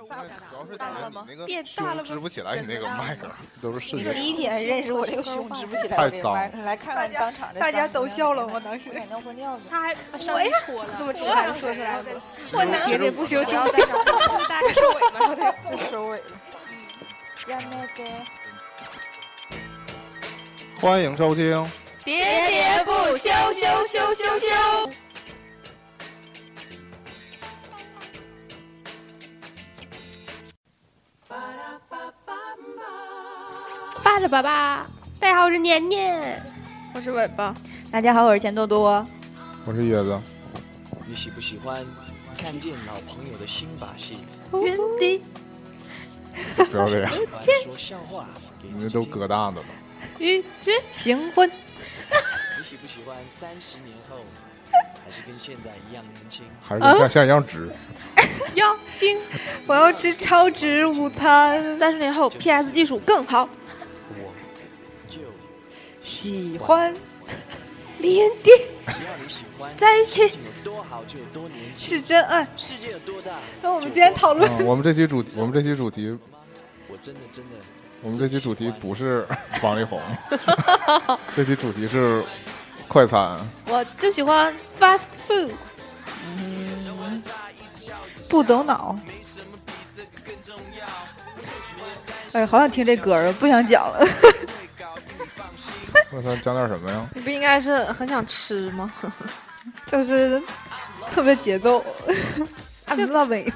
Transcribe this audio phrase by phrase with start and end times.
[0.00, 3.28] 主大了吗你那个变大胸了吗支不起来，你那个麦克
[3.60, 4.14] 都是视觉。
[4.14, 8.58] 第一天认识我这个胸支不起来，太我这麦脏来看看当场这大家都笑了吗？
[8.58, 9.62] 当时样尿和尿的。
[9.68, 9.94] 他还
[10.32, 10.58] 我呀，
[10.98, 12.04] 这么直白地说出来了，
[12.52, 16.24] 我能其实不行，不要再长，大概收尾吧，就收尾了。
[17.48, 18.10] 呀那个，
[20.80, 21.44] 欢迎收听，
[22.04, 24.48] 喋喋不休，休休休休。
[34.20, 34.86] 巴拉巴巴，
[35.18, 36.42] 大家好，我是年年，
[36.94, 37.54] 我是尾巴。
[37.90, 39.02] 大家好，我是钱多多。
[39.64, 40.20] 我是椰子。
[41.06, 41.86] 你喜不喜欢
[42.36, 44.18] 看见老朋友的新把戏？
[44.52, 45.22] 原地
[46.70, 47.10] 不要这样，
[47.64, 48.28] 说笑话
[48.62, 49.66] 给你们都自己疙瘩的了。
[50.18, 51.50] 与之行婚，
[52.58, 54.16] 你喜不喜欢三十年后
[55.02, 56.44] 还是跟现在一样年轻？
[56.60, 57.70] 还是跟像像一样直。
[58.54, 59.18] 妖精，
[59.66, 61.78] 我要吃超值午餐。
[61.78, 63.48] 三十年后 PS 技术更好。
[66.02, 66.94] 喜欢
[67.98, 68.50] 连地
[68.86, 70.28] 只要你喜欢，在一起有
[70.64, 72.46] 多好就有多年轻，是真爱。
[72.56, 76.18] 世界有多大，那我们今天讨论嗯，我们这期主我们这期主题，
[76.88, 77.50] 我真的真的
[78.02, 79.26] 我们这期主题不是
[79.62, 80.00] 王力宏，
[81.36, 82.22] 这期主题是
[82.88, 83.36] 快餐。
[83.66, 85.50] 我就喜欢 fast food。
[88.28, 88.96] 不走脑。
[92.32, 93.34] 哎，好想听这歌啊！
[93.40, 94.06] 不想讲了。
[96.10, 97.08] 快餐讲点什么呀？
[97.14, 98.92] 你不应该是很想吃吗？
[99.86, 100.40] 就是
[101.10, 101.84] 特别节奏，
[102.88, 103.52] I'm loving。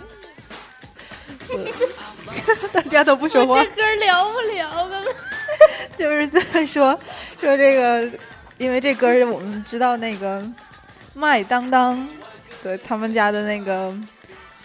[2.73, 5.03] 大家都不说话这，歌聊不聊的？
[5.97, 6.99] 就是在说
[7.41, 8.11] 说这个，
[8.59, 10.45] 因为这歌是我们知道那个
[11.15, 12.07] 麦当当
[12.63, 13.95] 对他们家的那个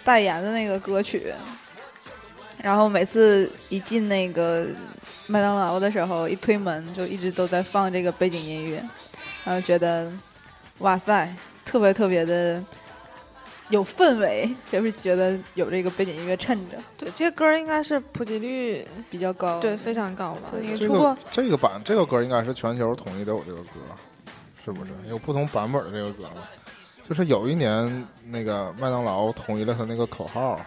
[0.04, 1.34] 代言的那个歌曲，
[2.62, 4.68] 然后每次一进那个
[5.28, 8.84] 麦当劳的时候，一推门就一直都在放这个背景音乐，
[9.44, 10.12] 然后觉得
[10.80, 11.34] 哇塞，
[11.66, 12.64] 特别特别的
[13.70, 19.60] 有氛围，就是觉得有这个背景音乐衬着对，这个歌应该是普及率比较高。
[19.60, 20.50] 对非常高了。
[20.52, 23.70] 对这你出过个这个版这个歌应该是全球统一都有这个歌，
[24.66, 24.92] 是不是？
[25.08, 26.44] 有不同版本的这个歌吗？
[27.08, 30.60] 就是有一年那个麦当劳统一了他那个口号，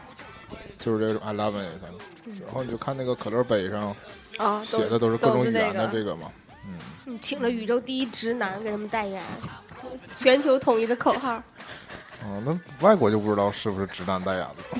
[0.78, 1.82] 就是这种 I love it，
[2.44, 3.94] 然后你就看那个可乐杯上
[4.38, 4.62] 啊？
[4.62, 6.30] 写的都是各种语言的这个嘛。
[6.64, 6.74] 嗯，
[7.04, 9.22] 你请了宇宙第一直男给他们代言，
[10.16, 11.42] 全球统一的口号。
[12.24, 14.78] 哦，那外国就不知道是不是直男代言的。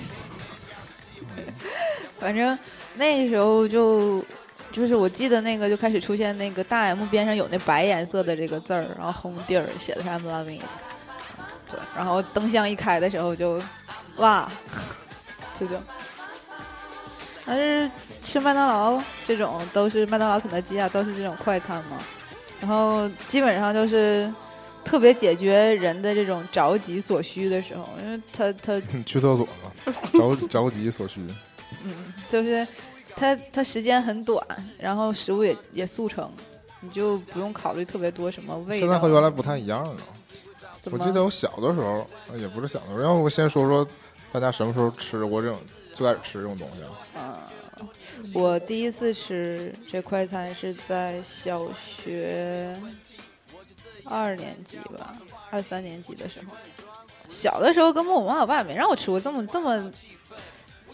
[2.21, 2.57] 反正
[2.95, 4.25] 那个时候就
[4.71, 10.69] 就是我记得那个就开始出现那个大 M 边上有那白颜色的这个字儿，然后红底儿写的是 I'm loving it。
[11.69, 13.61] 对，然后灯箱一开的时候就
[14.19, 14.49] 哇，
[15.63, 15.81] 就这。
[17.45, 17.91] 但是
[18.23, 21.99] 吃麦当劳这种都是麦当劳、肯德基啊，都是这种快餐嘛，
[22.61, 24.33] 然后基本上就是
[24.85, 31.21] 特别解决人的这种着急所需的时候，因为他他去厕所了， 着着急所需。
[31.85, 32.67] 嗯，就是
[33.17, 34.47] 它它时间很短，
[34.79, 36.31] 然后食物也也速成，
[36.79, 38.81] 你就不用考虑特别多什么味道。
[38.81, 39.97] 现在和原来不太一样了。
[40.91, 43.87] 我记得我小的时候，呃也不是小的时候，要不我先说说
[44.33, 45.59] 大家什么时候吃过这种
[45.93, 47.21] 最开始吃这种东西啊？
[47.21, 47.39] 啊，
[48.33, 52.75] 我第一次吃这快餐是在小学
[54.07, 55.15] 二年级吧，
[55.51, 56.57] 二三年级的时候。
[57.29, 59.93] 小的时候根本我妈我爸也没让我吃过这么这么。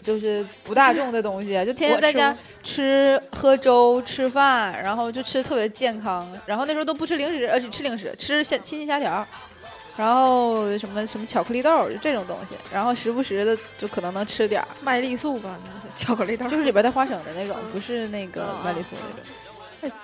[0.01, 6.25] 就是不大众的东西啊，就天天在家吃喝粥吃饭，然后就吃特别健康。
[6.45, 9.27] 然后那时候都不吃零食，而且吃零食，吃虾亲戚虾条，
[9.99, 12.55] 然后什么什么巧克力豆就这种东西。
[12.71, 15.59] 然后时不时的就可能能吃点儿，麦丽素吧，
[15.97, 18.95] 巧克力豆就是里边带花生的那种，不是那个麦丽素
[19.81, 19.97] 那种。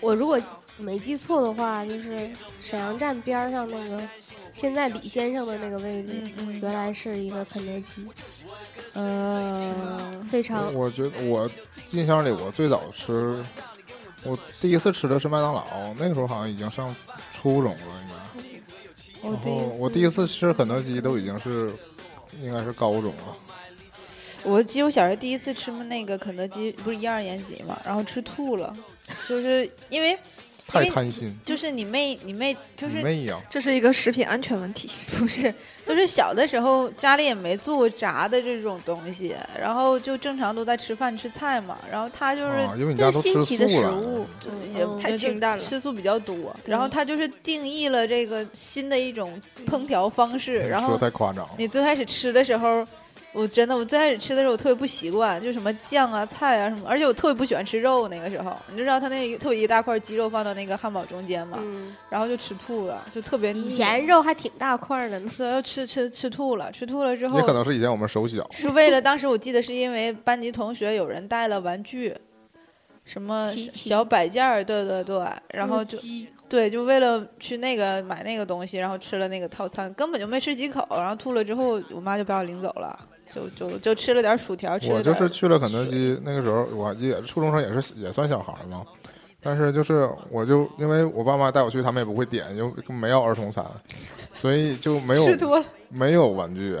[0.00, 0.38] 我如果
[0.76, 2.28] 没记错的话，就是
[2.60, 4.02] 沈阳站边上那个，
[4.52, 8.06] 现在李先生的那个位置，嗯原来是一个肯德基，
[8.94, 11.48] 嗯，非常我觉得我
[11.92, 13.42] 印象里，我最早吃，
[14.24, 15.64] 我第一次吃的是麦当劳，
[15.96, 16.94] 那个时候好像已经上
[17.32, 17.78] 初中了。
[19.22, 21.70] 然我第一次后我第一次吃肯德基都已经是
[22.42, 23.36] 应该是高中了。
[24.44, 28.76] 我记得我小时候第一次吃那个肯德基，不是一二年级嘛，然后吃吐了，
[29.28, 30.18] 就是因为
[30.72, 33.40] 太贪心，就是你妹你妹就是你妹呀！
[33.48, 34.90] 这是一个食品安全问题。
[35.18, 35.54] 不是，
[35.86, 44.26] 就是小的时候家里也没做过炸的这种东西，然后就正常都在吃饭吃菜嘛，然然后他就是、啊，因为你家都吃素新奇的食了物，
[44.74, 51.48] 也嗯太清淡了吃素比较多，然后他就是定义了这个新的一种烹调方式，然后太夸张。
[51.56, 52.84] 你最开始吃的时候，
[53.32, 58.06] 我真的，我最开始吃的时候我特别不习惯，就什么酱啊、菜啊什么，而且我特别不喜欢吃肉。
[58.08, 63.62] 那个时候，你就知道他那一特别一大块鸡肉放到那个汉堡中间嘛，嗯，然后就吃吐了，就特别腻。
[63.62, 65.30] 以前肉还挺大块的呢。
[65.38, 72.14] 对要吃吃吃吐了，吃吐了之后也可能是以前我们手小，是为了当时我记得是因为班级同学有人带了玩具，
[73.04, 75.96] 什么小摆件儿，对对对，然后就
[76.50, 82.98] 对，就为了去那个买那个东西，然后吃了那个套餐，根本就没吃几口，然后吐了之后，我妈就把我领走了，
[83.34, 88.84] 就就就吃了点薯条，吃了我就是去了肯德基，那个时候我也初中生也是也算小孩儿嘛，
[89.40, 93.64] 但是就是我就因为我爸妈带我去，他们也不会点，就没有儿童餐，
[94.34, 95.24] 所以就没有。
[95.88, 96.78] 没有玩具。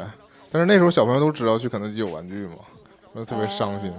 [0.50, 2.56] 但是那时候小朋友都知道去肯德基有玩具嘛，
[3.12, 3.92] 我就特别伤心，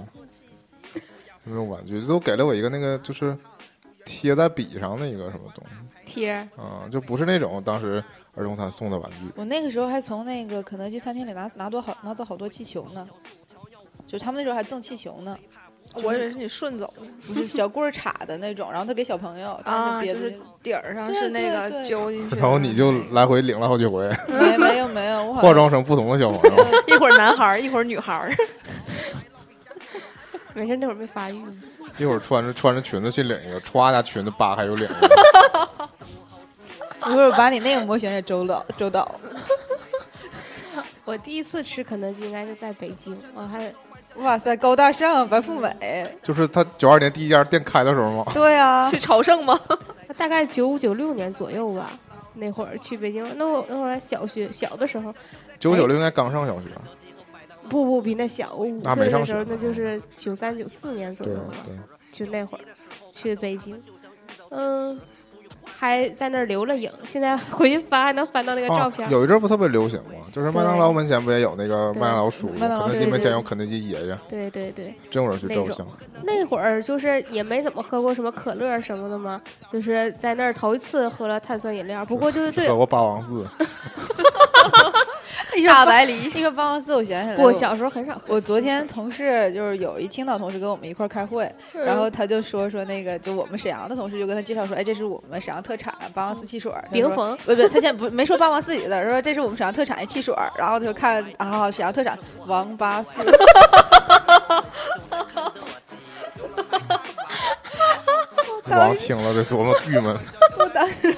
[1.44, 3.36] 没有玩具，都给了我一个那个就是
[4.04, 5.76] 贴在笔上的一个什么东西
[6.14, 8.02] 贴儿，啊、就不是那种当时
[8.36, 9.16] 儿童餐送的玩具。
[9.34, 13.06] 我那个时候还从那个肯德基餐厅里拿拿多好拿走好多气球呢，
[14.06, 15.36] 就他们那时候还赠气球呢，
[15.94, 26.64] 我以为是你顺走的不是小棍儿插的那种，然后他给小朋友，啊，就是是别的底儿上是那个揪进去，然后你就来回领了好几回， 没没有没有，我化妆成不同的小朋友。
[26.86, 28.32] 一会儿男孩儿，一会儿女孩儿，
[30.54, 31.42] 没事，那会儿没发育。
[31.96, 35.68] 一会儿穿着穿着裙子去领一个，歘一下裙子扒开又领一个。
[37.10, 39.14] 一会儿把你那个模型也周到周到。
[41.04, 43.70] 我第一次吃肯德基应该是在北京，我还
[44.16, 49.58] 哇塞，高大上，白富美，就是他九二年第一家店开的时候吗，对啊 去，朝圣吗？
[50.16, 51.90] 大概九五九六年左右吧。
[52.36, 55.12] 那会儿去北京，那我那会儿小学小的时候，
[55.58, 56.68] 九九六应该刚上小学。
[57.68, 61.54] 不不比那小，我五啊没岁的时候学那就是九三九四年左对右了。
[61.64, 61.76] 对，
[62.12, 62.60] 就那会儿
[63.10, 63.80] 去北京，
[64.50, 65.00] 嗯，
[65.64, 66.90] 还在那儿留了影。
[67.06, 70.10] 现在回去翻还能翻到那个照啊片。，有一阵儿不特别流行吗？
[70.32, 75.86] 就是麦当劳门前不也有那个麦当劳叔叔，麦当劳肯德基门前有肯德基爷爷，对对对，真有人去照那种相。
[76.22, 79.40] 那会儿就是也没怎么喝过什么可乐什么的嘛，
[79.72, 82.04] 就是在那儿头一次喝了碳酸饮料。
[82.04, 85.00] 不过就是对喝过霸王寺，一说八
[85.66, 88.20] 大白梨，一说八王寺，我想起来了，我小时候很少喝。
[88.28, 103.10] 我昨天同事就是有一青岛同事跟我们一块儿开会，然后他就说说那个就我们沈阳的同事就跟他介绍说，哎，这是我们沈阳特产八王寺汽水冰峰不不，他现在不没说八王寺几个字，说这是我们沈阳特产的汽水，然后他就看啊沈阳特产王八寺，
[108.68, 110.16] 王听了得多么郁闷。
[110.58, 111.14] 我当时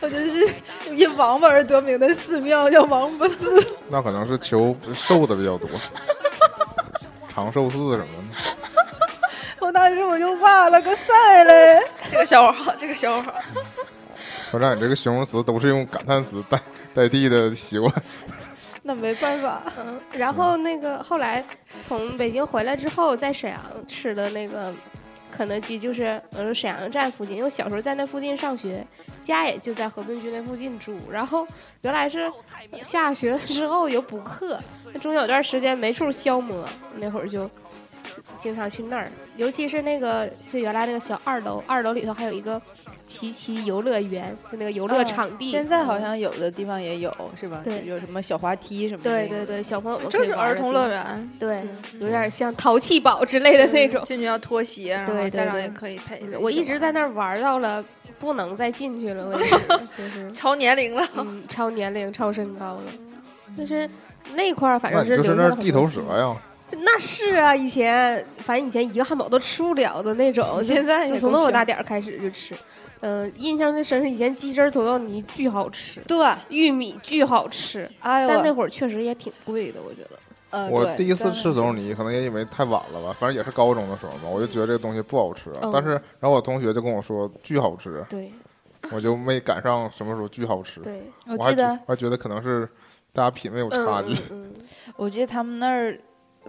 [0.00, 0.54] 我我就是
[0.94, 5.68] 因王八而得名的寺庙叫王八寺，那可能是求寿的比较多，
[7.28, 8.34] 长寿寺什么的。
[9.66, 11.80] 我当时我就哇了个塞嘞，
[12.10, 13.34] 这个笑话好，这个笑话好。
[14.52, 16.58] 我让你这个形容词都是用感叹词代
[16.94, 17.92] 代替的习惯。
[18.82, 21.44] 那没办法，嗯，然后那个后来
[21.82, 24.72] 从北京回来之后，在沈阳吃的那个
[25.30, 28.86] 肯德基，就是嗯沈阳站附近，因为小时候在那附近上学，
[29.20, 30.96] 家也就在和平区那附近住。
[31.10, 31.46] 然后
[31.82, 32.30] 原来是
[32.82, 34.58] 下学之后有补课，
[34.92, 37.50] 那中间有段时间没处消磨，那会儿就
[38.38, 42.60] 经常去那儿，尤其是那个就原来那个小二楼，二楼里头还有一个
[43.06, 45.50] 奇奇游乐园，就那个游乐场地。
[45.50, 47.60] 嗯现在好像有的地方也有是吧？
[47.64, 49.10] 对有什么小滑梯什么的。
[49.10, 51.66] 对对对，小朋友们就是儿童乐园，对，
[52.00, 54.02] 有点像淘气堡之类的那种。
[54.04, 56.38] 进去要脱鞋，然后家长也可以陪着。
[56.38, 57.84] 我一直在那儿玩到了
[58.18, 59.50] 不能再进去了，为止
[59.98, 62.84] 就是超年龄了，嗯超年龄、超身高了，
[63.56, 63.88] 就是
[64.34, 65.88] 那块儿反那你就是留下了那地头。
[65.88, 66.36] 蛇呀，
[66.70, 72.54] 那是啊，以前反正以前一个汉堡都吃不了的那种， 现在也就从那么大点儿开始就吃。
[73.00, 76.16] 嗯、印象最深是以前鸡汁儿土豆泥巨好吃，对，
[76.48, 80.10] 玉米巨好吃，哎呦，但那会儿确实也挺贵的，我觉得。
[80.50, 85.50] 呃我第一次吃土豆泥，可能也因为太晚了吧，反正也是高中的时候嘛，我就觉得这个东西不好吃。
[85.62, 88.32] 嗯但是，然后我同学就跟我说巨好吃，对
[88.90, 90.80] 我就没赶上什么时候巨好吃。
[90.80, 92.68] 对，我还觉我记得我还觉得可能是
[93.12, 94.14] 大家品味有嗯差距。
[94.30, 94.54] 嗯嗯
[94.96, 95.96] 我记得他们那儿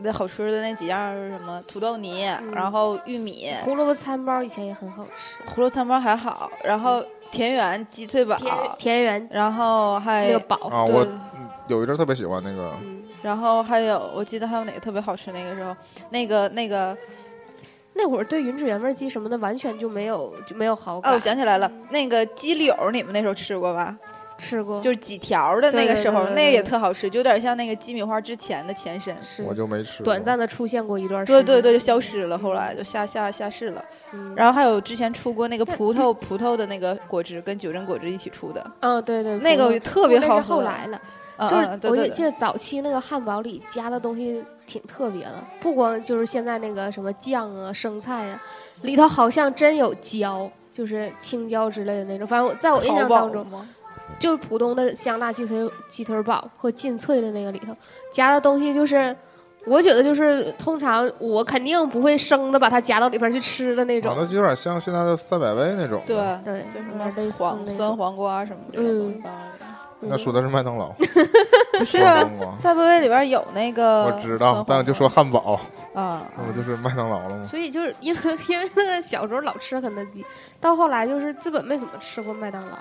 [0.04, 11.04] 的好吃的那几样是什么土豆泥，嗯然后玉米、胡萝卜餐包以前也很好吃，胡萝卜餐包还好，然后田园鸡脆堡，田田园然后还那个堡，啊，对我
[11.36, 15.32] 嗯有一阵儿特别喜欢那个，嗯，然后还有我记得还有哪个特别好吃？
[15.32, 15.76] 那个时候
[16.10, 16.98] 那个那个
[17.94, 21.14] 那会儿对吮指原味鸡什么的完全就没有就没有好哦，感。
[21.14, 23.96] 我想起来了，那个鸡柳儿你们那时候吃过吧？
[24.40, 29.16] 吃过，就是几条的那个时候，对对对对那个也特好吃，就有点像那个鸡米花之前的前身。
[29.22, 30.02] 是我就没吃。
[30.02, 31.46] 短暂的出现过一段时间。
[31.46, 33.86] 对对对，就消失了，后来就下下下市了。
[34.14, 41.00] 嗯，然后还有之前出过那个葡萄葡萄的那个果汁，跟九珍果汁一起出的，嗯，对对，那个特别好喝后来了，
[41.38, 48.42] 嗯就是嗯对对对，我也记得早期那个汉堡里加的东西挺特别的，不光就是现在那个什么酱啊、生菜呀、
[48.82, 52.28] 里头好像真有椒，就是青椒之类的那种。
[52.28, 53.68] 反正我在我印象当中，吗？
[54.18, 57.76] 就是普通的香辣鸡腿鸡腿堡和劲脆的那个里头
[58.12, 59.16] 夹的东西，就是
[59.66, 64.16] 我觉得就是通常我肯定不会生的把它夹到里边去吃的那啊，种。
[64.20, 66.02] 那就有点像现在的赛百味那种。
[66.06, 67.78] 对，对，就什么类似黄那种。
[67.78, 69.70] 酸黄瓜什么这种东西嗯放里面。
[70.02, 70.92] 那说的是麦当劳，
[71.78, 72.24] 不是啊。
[72.62, 75.60] 赛百味里边有那个，我知道，但就说汉堡，
[75.94, 77.44] 啊，那不就是麦当劳了吗？
[77.44, 80.26] 所以就是因为 因为那个小时候老吃肯德基，
[80.62, 82.78] 到后来就是基本没怎么吃过麦当劳，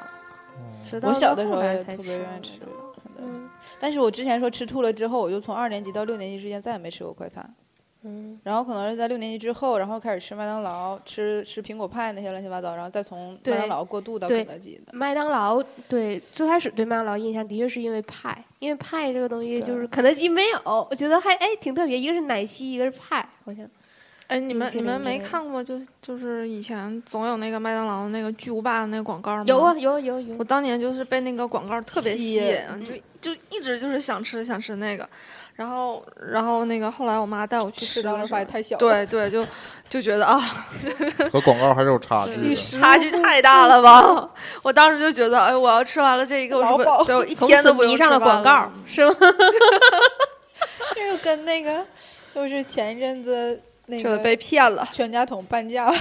[0.82, 3.50] 直到我小的时候也来才吃特别愿意吃肯德基，嗯
[3.80, 7.54] 但是我之前说吃吐了之后，我就从二年级到六年级之间再也没吃过快餐。
[8.02, 14.92] 嗯，然后可能是在六年级之后，然后开始吃麦当劳，吃吃苹果派那些乱七八糟，然后再从麦当劳过渡到肯德基的。
[14.92, 23.68] 麦当劳对最开始对麦当劳印象的确是因为派，因为派这个东西就是肯德基没有，我觉得还哎挺特别，一个是奶昔，一个是派，好像
[24.28, 29.42] 哎，你们你们没看过就就是以前总有那个麦当劳的那个巨无霸的那个广告吗？
[29.46, 29.74] 有啊。
[29.78, 32.54] 有有有我，当年就是被那个广告特别吸引
[33.20, 35.08] 就就一直就是想吃想吃那个，
[35.54, 39.46] 然后然后那个后来我妈带我去吃的时候，太小了，对对，就
[39.88, 40.38] 就觉得啊，
[41.32, 42.54] 和广告还是有差距的。
[42.78, 44.30] 差距太大了吧！
[44.62, 49.16] 我当时就觉得，哎，我要吃完了这一个，我是不是对我一天都不用上了广告，是吗？
[50.94, 51.82] 这就跟那个，
[52.34, 54.86] 就是前一阵子那个觉得被骗了。
[54.92, 55.92] 全家桶半价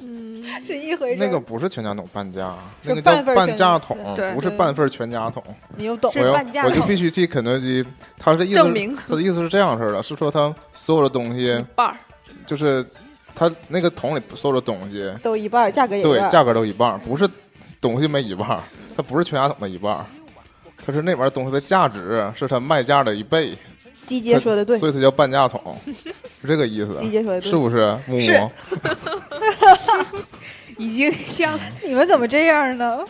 [0.00, 1.16] 嗯， 是一回事。
[1.18, 3.96] 那个不是全家桶半价，是那个叫半价桶，
[4.34, 5.42] 不是半份全家桶。
[5.76, 7.84] 你又懂我要我就必须替肯德基，
[8.18, 11.96] 他的意思证明他的意思是这样式的，是说他所有的东西半儿。
[12.44, 12.84] 就是
[13.34, 16.18] 他那个桶里所有的东西，都一半，价格也一半儿。
[16.20, 17.28] 对价格都一半，不是
[17.80, 18.60] 东西没一半儿，
[18.96, 20.04] 它不是全家桶的一半儿，
[20.84, 23.54] 它是那玩意儿东西的价值是它卖价的一倍，
[24.12, 25.74] 迪姐说的对，所以它叫半价桶，
[26.42, 27.50] 是这个意思，迪姐说的对。
[27.50, 27.98] 是不是？
[28.06, 28.50] 木是木，
[30.76, 33.02] 已经像你们怎么这样呢？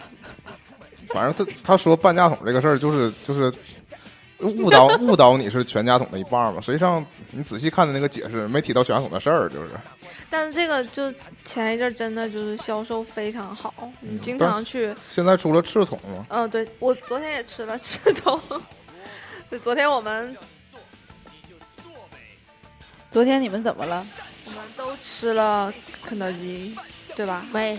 [1.08, 3.52] 反正他他说半价桶这个事儿，就是就是
[4.38, 6.60] 误导 误导你是全家桶的一半儿嘛。
[6.60, 9.70] 实际上你仔细看的那个解释，没提到全家桶的事儿，就是
[10.30, 11.12] 但是这个就
[11.44, 14.94] 前一阵儿真的就是销售非常好，你经常去。
[15.08, 16.24] 现在出了赤桶吗。
[16.28, 18.40] 嗯，对我昨天也吃了赤桶。
[19.50, 20.34] 对，昨天我们
[23.12, 24.06] 昨天你们怎么了？
[24.46, 25.70] 我们都吃了
[26.02, 26.74] 肯德基，
[27.14, 27.44] 对吧？
[27.52, 27.78] 喂，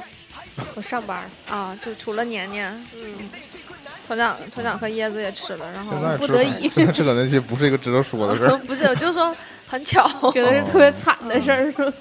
[0.76, 3.30] 我上班儿，啊，就除了年年，嗯，
[4.06, 9.36] 团长团长和椰子也吃了，然后不得已 现在吃肯德基不是一个值得说的事儿， 不是，我就说
[9.68, 11.98] 很巧，觉得是特别惨的事儿，是吧？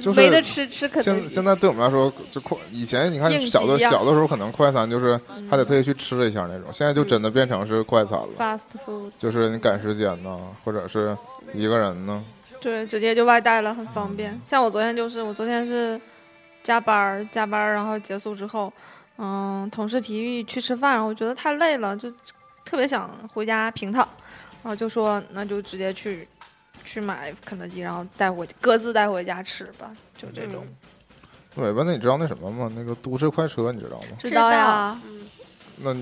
[0.00, 11.16] 就是没得吃吃肯德基，现现在对我们来说，就快以前你看小的小的时候，可能快餐就是还得特意去吃一下那种，现在就真的变成是快餐了，fast food，就是你赶时间呢，或者是
[11.52, 12.24] 一个人呢，
[12.60, 14.38] 对，直接就外带了，很方便。
[14.44, 16.00] 像我昨天就是，我昨天是
[16.62, 18.72] 加班儿加班儿，然后结束之后，
[19.18, 22.10] 嗯，同事提议去吃饭，然后我觉得太累了，就
[22.64, 24.06] 特别想回家平躺，
[24.62, 26.28] 然后就说那就直接去
[26.84, 30.66] 去买肯德基，然后带回各自带回家吃吧，就这种。
[31.52, 31.82] 对吧？
[31.84, 32.70] 那你知道那什么吗？
[32.76, 34.16] 那个都市快车你知道吗？
[34.18, 35.20] 知道呀，嗯，
[35.78, 35.92] 那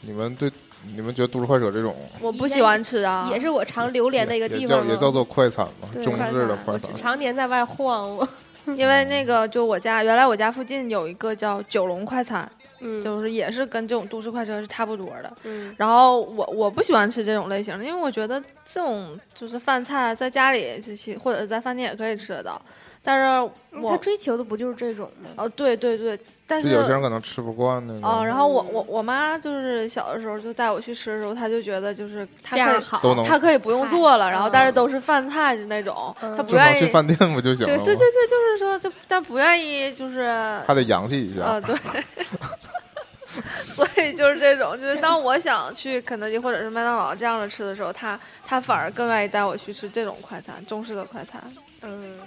[0.00, 0.50] 你们对
[0.94, 6.90] 你们觉得都市快车这种我不喜欢吃啊，也是我常流连的一个地方也叫也叫做快餐嘛，中式的快餐。
[6.96, 8.28] 常年在外晃我，
[8.76, 12.50] 因为那个就我家原来我家附近有一个叫九龙快餐，
[12.80, 15.32] 嗯，就是也是跟这种都市快车是差不多的。
[15.44, 22.60] 嗯，然后我我不喜欢吃这种类型的，因为我觉得这种就是饭菜在家里这些或者是在饭店也可以吃得到，
[23.02, 25.30] 但是他我追求的不就是这种吗？
[25.36, 36.80] 哦对对对，但是有些人哦、可能吃不惯那个，然后我我我妈就是小的时候就带我去吃的时候，她就觉得就是她可以这样好，都能她可以不用做了，然后但是都是饭菜就那种，嗯她不愿意。
[36.80, 37.66] 去饭店不就行了？
[37.66, 40.28] 对对对对，就是说，就但不愿意，就是
[40.66, 41.40] 还得洋气一下。
[41.42, 41.74] 呃，对，
[43.74, 51.42] 所以就是这种，就是当我想去肯德基或者是麦当劳这样的吃的时候，他他反而更愿意带我去吃这种快餐，中式的快餐。
[51.82, 52.18] 嗯，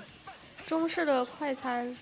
[0.74, 1.96] 中式的快餐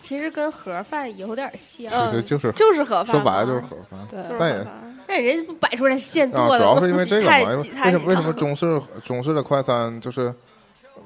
[0.00, 4.98] 其实跟盒饭有点像，其实就是就是盒饭，说白了就是盒饭，对但也盒饭。
[5.06, 6.80] 那人家不摆出来是现啊，做的吗？
[6.80, 10.34] 主要是因为 这个嘛，为什么为什么中式中式的快餐就是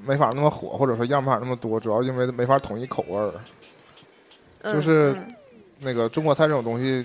[0.04, 3.32] 没法那么火，或者说样没法那么多，主要因为没法统一口味儿。
[4.62, 5.28] 嗯就是嗯
[5.80, 7.04] 那个中国菜这种东西，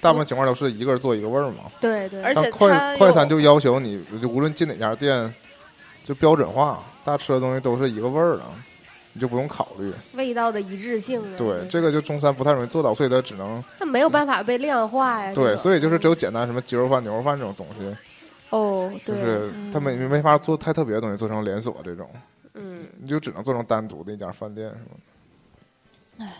[0.00, 1.64] 大部分情况都是一个人做一个味儿嘛。
[1.80, 5.32] 对对，而且快快餐就要求你，就无论进哪家店，
[6.04, 8.42] 就标准化，大家吃的东西都是一个味儿的。
[9.18, 9.92] 你就不用考虑。
[10.12, 11.36] 味道的一致性啊。
[11.36, 15.34] 对，这个就中餐不太容易做到，所以它只能那没有办法被量化呀。
[15.34, 17.96] 对，所以以就是只有简单什么鸡肉饭、牛肉饭这种东西，
[18.50, 22.08] 哦，对，就是他没没法做太特别的东西，做成连锁这种，
[22.54, 26.32] 嗯，你就只能做成单独的一家饭店什么的。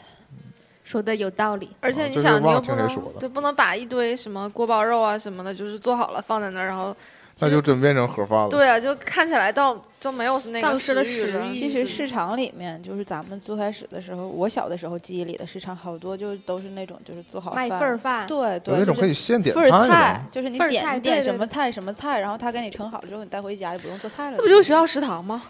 [0.84, 1.68] 说的有道理。
[1.80, 6.98] 而且你想，你忘又不能对，不能把一堆什么锅包肉啊什么的，就是做好了放在那儿，然后其
[7.40, 8.48] 那就真变成盒饭了。
[8.48, 24.36] 对啊，就看起来到就没有那个丧失了食欲了其实市场里面，就是咱们最开始的时候，我小的时候记忆里的市场好多就都是那种就是做好卖饭份儿饭，对对，就是那种可以现点份儿菜就是你点点什么菜什么菜，然后他给你盛好了之后，你带回家就不用做菜了。
[24.36, 25.42] 这不就是学校食堂吗？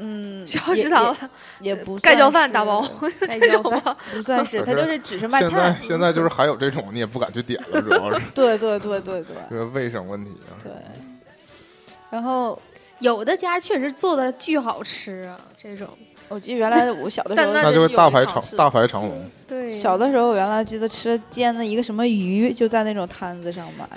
[0.00, 1.16] 嗯， 学校也食堂
[1.60, 2.86] 也 也不盖浇算是饭打包
[3.28, 3.96] 这种吗？
[4.12, 5.78] 不算是， 他就是只是卖现在菜。
[5.80, 10.54] 现在就是还有这种，你也不敢去点了，主要是对对对对对这个卫生问题啊。
[10.62, 10.72] 对。
[12.10, 12.60] 然后
[13.00, 15.86] 有的家确实做的巨好吃啊，这种
[16.28, 19.30] 我记得原来我小的时候那那就是大排长大排长龙。
[19.46, 23.88] 对小的时候，我原来记得吃煎的一个什么鱼，就在那种摊子上买。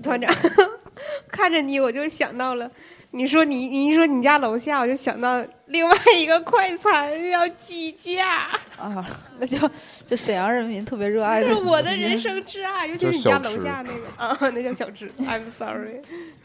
[0.00, 0.32] 团长
[1.28, 2.70] 看着你，我就想到了。
[3.12, 8.48] 你说你，你一说你家楼下，我就想到另外一个快餐叫鸡架，
[8.78, 9.04] 啊，
[9.38, 9.58] 那就
[10.06, 15.10] 就沈阳人民特别热爱的这是我的人生挚爱，尤其是你家楼下那个啊，那叫小吃。
[15.18, 16.00] I'm sorry，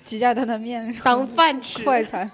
[0.05, 1.83] 鸡架担担面当饭吃。
[1.83, 2.31] 快餐。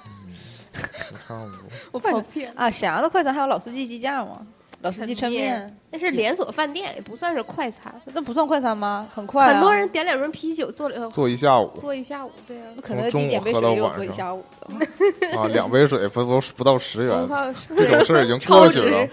[1.92, 4.48] 我跑偏，啊，沈阳的快餐还有老司机鸡架吗？
[4.82, 7.94] 老司机抻面，那是连锁饭店，也不算是快餐。
[8.06, 9.08] 那不算快餐吗？
[9.14, 12.64] 很快、啊，很多人点两瓶啤酒，做了做一下午坐一下午，对啊。
[12.82, 15.38] 肯德基点杯水给我做一下午的。
[15.38, 17.28] 啊，两杯水不都不到十元
[17.76, 19.08] 这种事儿已经超值过去了。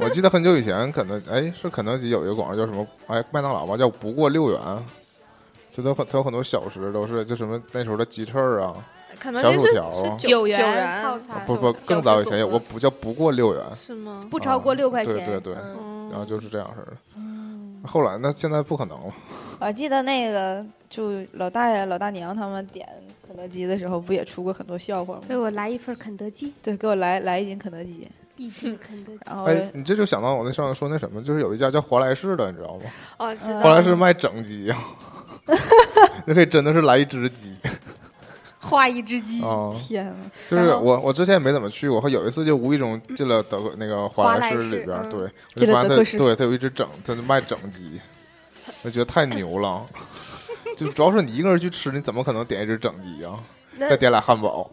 [0.00, 2.86] 我记得很久以前，肯德哎是肯德基有一个广告叫什么？
[3.06, 4.58] 哎，麦当劳吧，叫不过六元。
[5.70, 8.74] 就它很它有很多小食都是就什么那时候的鸡翅啊，
[9.22, 14.26] 肯德基是小薯条啊是九九元元套餐，不不更早以前有个不叫不过六元，是吗？
[14.28, 15.14] 不超过六块钱。
[15.14, 16.96] 对对对嗯然后就是这样式的。
[17.88, 19.14] 后来那现在不可能了，
[19.60, 22.84] 我记得那个就老大爷老大娘他们点
[23.26, 25.20] 肯德基的时候，不也出过很多笑话吗？
[25.28, 29.20] 给我来一份肯德基，对，给我来来一斤肯德基，一斤肯德基。
[29.26, 32.80] 然后哎，你这就想到我那上次说那什么，就是有一家叫华莱士的，你知道吗？
[33.18, 33.60] 哦，知嗯道。
[33.60, 34.76] 华莱士卖整鸡呀，
[36.26, 37.54] 那可以真的是来一只鸡
[38.62, 39.70] 画一只鸡，啊。
[39.78, 40.16] 天啊，
[40.48, 48.00] 就是我，我之前也没怎么去过，有一次就无意中进了德国那个华莱士里边对，我进就发现它了德克士对他有一只整，他就卖整鸡，
[48.82, 49.84] 我觉得太牛了。
[50.76, 53.38] 就主要是你一个人去吃，你怎么可能点一只整鸡啊？
[53.78, 54.70] 再点俩汉堡，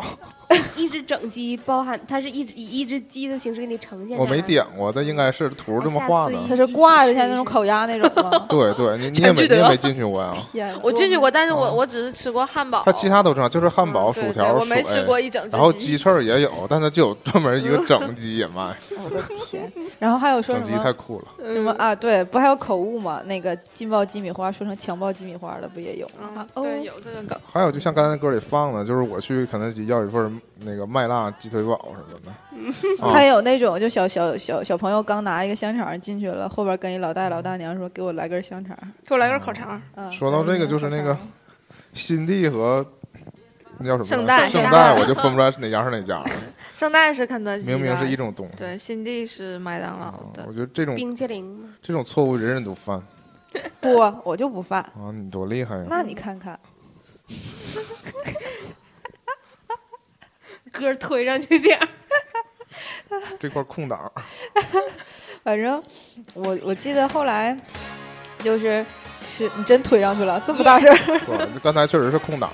[0.75, 4.17] 一只整鸡包含它是一只以一只鸡的形式给你呈现。
[4.17, 4.39] 我没。
[4.49, 6.55] 点过，它应该是图这么画的它。
[6.55, 8.45] 是挂的像那种烤鸭那种吗？
[8.49, 10.33] 对对，你你也没你也没进去过呀？
[10.81, 12.81] 我进去过，但是我哦我只是吃过汉堡。
[12.83, 19.71] 它其他都正常，就是汉堡、薯条、我没吃水过一整只然后鸡翅儿也有，但它就有专门一个整鸡也卖，我的天！
[19.99, 21.25] 然后还有说整鸡太什么酷了。
[21.53, 21.93] 什么啊？
[21.93, 23.21] 对，不还有口误吗？
[23.25, 26.09] 那个劲爆鸡米花说成强爆鸡米花的不也有？
[26.19, 27.37] 嗯，哦对，有这个梗。
[27.53, 32.31] 还有就像刚才歌里放的，就是我去肯德基要一份那个麦辣鸡腿堡什么的。
[33.05, 38.77] 啊还有那种就小小小小朋友刚拿一个香肠进去了，后边跟一老大爷老大娘说：“给我来根香肠。
[39.05, 39.81] 给我来根烤肠。
[39.95, 41.17] 嗯”说到这个就是那个
[41.93, 42.85] 新地和
[43.77, 46.29] 那叫什么圣代圣圣代我就分不出来是哪家是哪家了，
[46.75, 48.57] 圣代是肯德基，明明是一种东西。
[48.57, 50.53] 对，新地是麦当劳啊的我。
[50.53, 53.01] 觉得这种冰淇淋，这种错误人人都犯
[53.79, 54.81] 不，我就不犯。
[54.81, 55.11] 啊！
[55.13, 55.85] 你多厉害呀！
[55.89, 56.59] 那你看看，
[60.71, 61.87] 歌推上去点儿。
[63.39, 64.11] 这块空档，
[65.43, 65.81] 反正
[66.33, 67.57] 我我记得后来
[68.39, 68.85] 就是
[69.23, 71.47] 吃，你真推上去了，这么大声儿。
[71.47, 72.51] 不刚才确实是空档，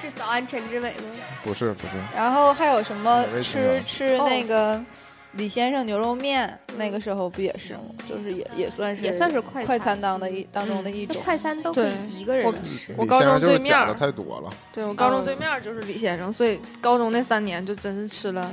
[0.00, 1.02] 是早安陈志伟吗？
[1.42, 4.80] 不是不是，然后还有什么吃吃哦那个
[5.36, 7.80] 李先生牛肉面，那个时候不也是吗？
[8.08, 11.20] 就是也也算是也算是快快餐餐当的一当中的一种。
[11.24, 12.94] 快餐都可以对一个人我吃。
[12.96, 14.50] 我高中对面太多了。
[14.72, 18.52] 对我高中对面就是李先生，所以高中那三年就真是吃了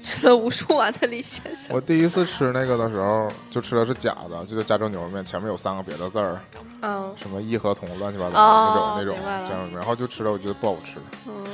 [0.00, 1.74] 吃了无数碗的李先生。
[1.74, 6.40] 我第一次吃那个的时候，就吃的是假的，就是加州牛肉面，前面有三个别的字儿，
[6.82, 11.00] 嗯，什么义和同乱七八糟哦那种那种加州牛肉面，然后就吃了，我觉得不好吃。
[11.26, 11.44] 嗯，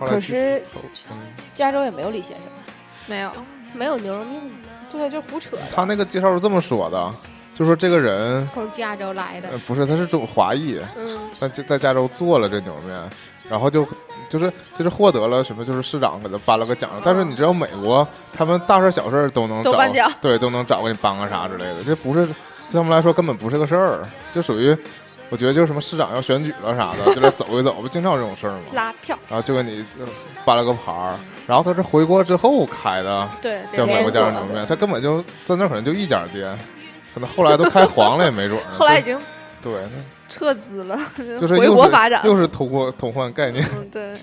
[0.00, 0.62] 后来去可是
[1.10, 1.16] 嗯
[1.54, 2.42] 加州也没有李先生，
[3.06, 3.30] 没有，
[3.74, 4.40] 没有牛肉面，
[4.90, 5.56] 对，就是胡扯。
[5.74, 7.08] 他那个介绍是这么说的，
[7.52, 9.58] 就说这个人从加州来的呃。
[9.66, 13.10] 不是他是中华裔，嗯，在在加州做了这牛肉面，
[13.50, 13.86] 然后就
[14.28, 16.90] 就是就是获得了什么，就是市长给他颁了个奖。
[17.04, 22.34] 但是你知道美国他们大事小事都能找都颁奖对，都能找给你颁个啥之类的，这不是对
[22.72, 24.76] 他们来说根本不是个事儿，就属于。
[25.30, 28.60] 我我觉得就是什么市长要选举了啥的，就来走一走，不经常有这种事儿吗？
[28.72, 30.06] 拉票，然后就给你呃
[30.44, 36.58] 发了个牌儿，然后他是回国之后开的，对，叫美国家常牛肉面，他根本就在那儿可能就一家店，
[37.12, 38.64] 可能后来都开黄了也没准儿。
[38.72, 39.20] 后来已经
[39.60, 39.82] 对，
[40.28, 40.98] 撤资了，
[41.38, 42.22] 就是回又是国发展。
[42.24, 44.14] 又是偷过偷换概念，嗯，对，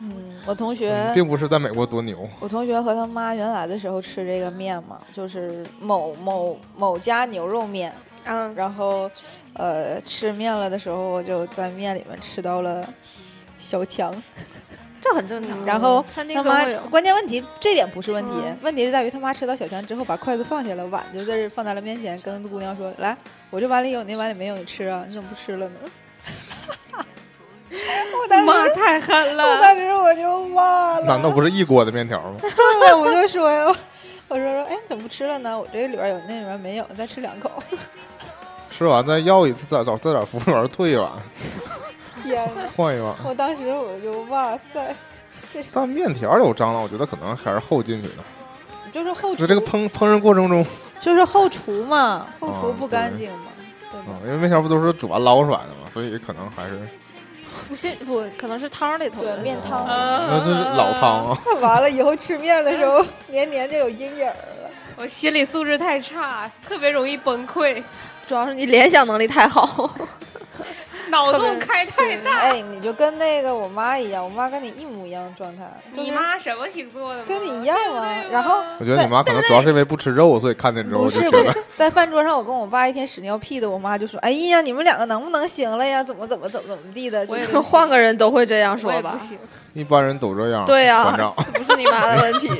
[0.00, 2.28] 嗯，我同学并不是在美国多牛。
[2.40, 9.10] 我同学和他妈原来的时候吃这个面嘛，就是某某某家牛肉面，嗯，然后
[9.52, 12.82] 呃吃面了的时候，我就在面里面吃到了
[13.58, 14.10] 小强。
[15.00, 15.64] 这很正常。
[15.64, 23.16] 然后他妈关键问题这点不是问题，嗯问题是在于他妈吃到小强之后把筷子放下了，碗就在这放在了面前，跟姑娘说：“来，
[23.50, 25.74] 我这碗里有，那碗里没有，你吃啊，你怎么不吃了呢？”
[27.72, 31.06] 我当妈时，太狠了 我，当时我就骂了。
[31.06, 32.36] 难道不是一锅的面条吗？
[32.42, 33.64] 对，我就说呀，
[34.28, 35.58] 我说说，哎，你怎么不吃了呢？
[35.58, 37.50] 我这里边有，那里边没有，再吃两口。
[38.70, 41.10] 吃完再要一次，再找再找服务员退一碗，
[42.76, 43.14] 换一碗。
[43.24, 44.94] 我当时我就哇塞，
[45.52, 48.16] 这但面条有蟑螂，我觉得可能还是后进去的。
[48.92, 50.66] 就是后厨，就这个烹烹饪过程中，
[51.00, 53.46] 就是后厨嘛，后厨哦不干净嘛，
[53.90, 54.06] 对吧？
[54.08, 56.80] 嗯，因为面条不都是煮完捞出来的嘛，所以可能还是
[57.68, 59.86] 不是不可能是汤里头对的面汤。
[59.86, 61.38] 那这是老汤啊。
[61.60, 64.34] 完了以后吃面的时候，年年就有阴影了。
[64.96, 67.80] 我心理素质太差，特别容易崩溃，
[68.26, 69.94] 主要是你联想能力太好。
[71.10, 72.38] 脑洞开太大。
[72.38, 77.22] 哎，你就跟那个我妈一样，我妈跟你一模一样的状态，就你妈什么星座的？
[77.24, 86.02] 跟你一样啊对对然后我觉得你妈可能主要是因为不吃肉，所以看见之后不就是觉得在饭桌上，我跟我爸一天屎尿屁的，我妈就说：“哎呀，你们两个能不能行了呀？
[86.02, 89.18] 怎么怎么怎么怎么地的？”就我也是换个人都会这样我说吧
[89.72, 90.64] 一般人都这样。
[90.64, 91.04] 对呀
[91.54, 92.50] 不是你妈的问题。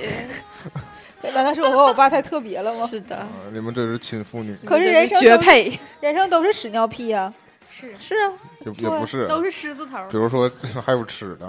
[1.34, 2.86] 难道是我和我爸太特别了吗？
[2.86, 5.78] 是的，嗯你们这是亲父女，可是人生绝配。
[6.00, 7.30] 人生都是屎尿屁呀、
[7.70, 8.32] 是是啊，
[8.66, 9.26] 也也不是。
[9.28, 9.96] 都是狮子头。
[10.10, 10.50] 比如说
[10.84, 11.48] 还有吃的，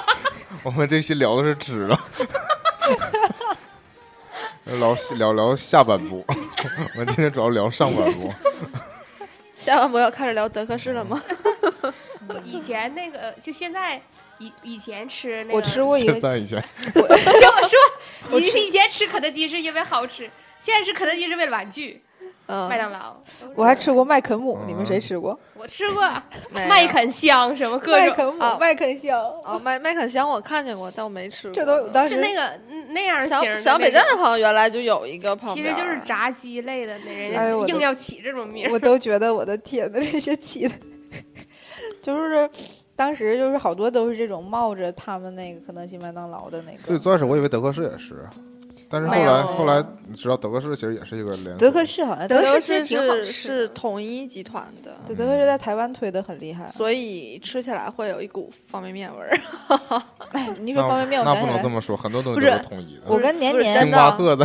[0.64, 1.98] 我们这期聊的是吃的，
[4.64, 6.24] 聊聊聊下半部，
[6.94, 8.32] 我们今天主要聊上半部。
[9.58, 11.22] 下半部要开始聊德克士了吗？
[12.28, 14.02] 我以前那个，就现在
[14.38, 16.60] 以以前吃那个，我吃过一个，现在以前
[16.92, 17.08] 听我
[18.28, 22.02] 说，你以前吃肯德基是因为好吃，现在吃肯德基是为了玩具。
[22.52, 22.68] 嗯。
[22.68, 23.16] 麦当劳，
[23.54, 24.68] 我还吃过麦肯姆，嗯。
[24.68, 25.38] 你们谁吃过？
[25.54, 26.02] 我吃过。
[26.50, 26.68] 没有。
[26.68, 31.54] 麦肯香什么各种，麦肯姆啊、麦肯香，哦，麦麦肯香我看见过，但我没吃过。
[31.54, 38.72] 这都有当时是那个嗯那样型小的小北站好像原来就有一个旁其边儿，实就是炸鸡类的，那人哎呦我家硬要起这种名儿。
[38.72, 40.74] 我都觉得我的天呐，这些起的，
[42.02, 42.48] 就是
[42.94, 46.98] 当时就是好多都是这种冒着他们那个肯德基、麦当劳的那最个。
[46.98, 48.28] 最开始我以为德克士也是，
[48.92, 56.68] 但是后来后来你知道德克士其实也是一个连锁德克士好像德克士士挺好是吃是统一集团的，对德克士在台湾推的很厉害。
[56.68, 59.40] 所以吃起来会有一股方便面味儿。
[60.32, 63.02] 哎，你说方便面，我那不能这么说，很多东西都是统一的。
[63.06, 64.44] 我跟年年星巴克的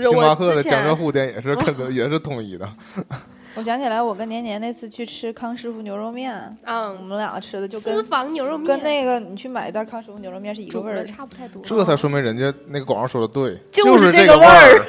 [0.00, 2.68] 星巴克的江浙前沪店也是肯德也是统一的。
[3.56, 11.06] 我想起来，我跟年年那次去吃康师傅牛肉面，嗯我嗯，们两个吃的就私跟房牛肉面跟那个你去买一袋康师傅牛肉面是一个味儿的。
[11.06, 11.62] 差不太多。
[11.64, 14.84] 这才说明人家那个广告说的对，就是这这个味味儿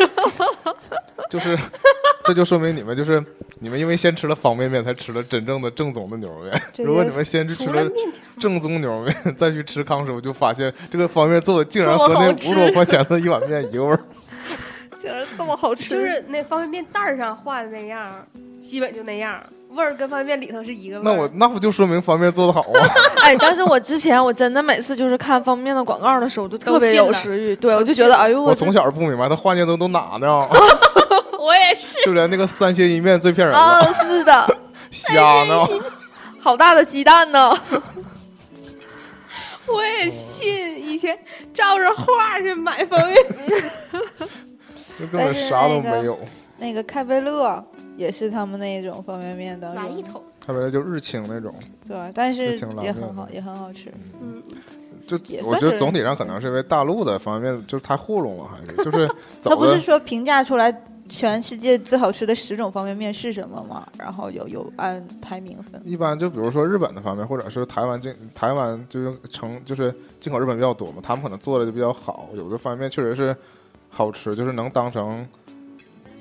[0.65, 0.75] 儿，
[1.32, 1.58] 就是
[2.25, 3.23] 这就说明你们就是
[3.60, 6.62] 你们因为先吃了方便面，才吃了真正的正宗的牛肉面。
[6.86, 13.99] 如果你们先去吃了面条，正宗牛肉面，再去吃康师傅，就发现这个方便面做的竟然和那五十多块钱的一碗面一个味儿。
[15.08, 18.26] 竟然这么好吃，就是那方便面袋儿上画的那样，
[18.62, 21.04] 基本就那样，味儿跟方便面里头是一个味儿。
[21.06, 22.89] 那我那不就说明方便面做的好啊？
[23.24, 30.46] 哎，但是我之前我真的每次就是看方便面的广告的时候，我就特别有食欲，对我就觉得哎呦我这从小不明白，他画面都都哪呢？
[31.39, 34.58] 我也是，就连那个三鲜一面最骗人了，啊是的，
[34.91, 35.67] 瞎呢。
[36.39, 37.58] 好大的鸡蛋呢，
[39.67, 40.67] 我也信。
[40.88, 41.15] 以前
[41.54, 43.13] 照着画去买方便
[43.46, 43.72] 面，
[44.99, 46.17] 就根本啥都没有。
[46.60, 47.63] 那个开贝乐
[47.95, 50.21] 也是他们那种方便面当中，来一桶。
[50.43, 51.53] 开贝乐就日清那种，
[51.88, 53.93] 对，但是也很好，也很好吃。
[54.19, 54.41] 嗯，
[55.05, 59.07] 就我觉得总体上可能是因为大陆的方便面就是太糊弄了，还是就是
[59.43, 60.75] 他不是说评价出来
[61.07, 63.88] 全世界最好吃的十种方便面是什么吗？
[63.99, 65.79] 然后有有按排名分。
[65.86, 73.36] 一般就比如说日本的方便面，或者是台湾进台湾就是成就是进口日本比较多嘛，他们可能做的就比较好，有的方便面确实是
[73.89, 75.28] 好吃，就是能当成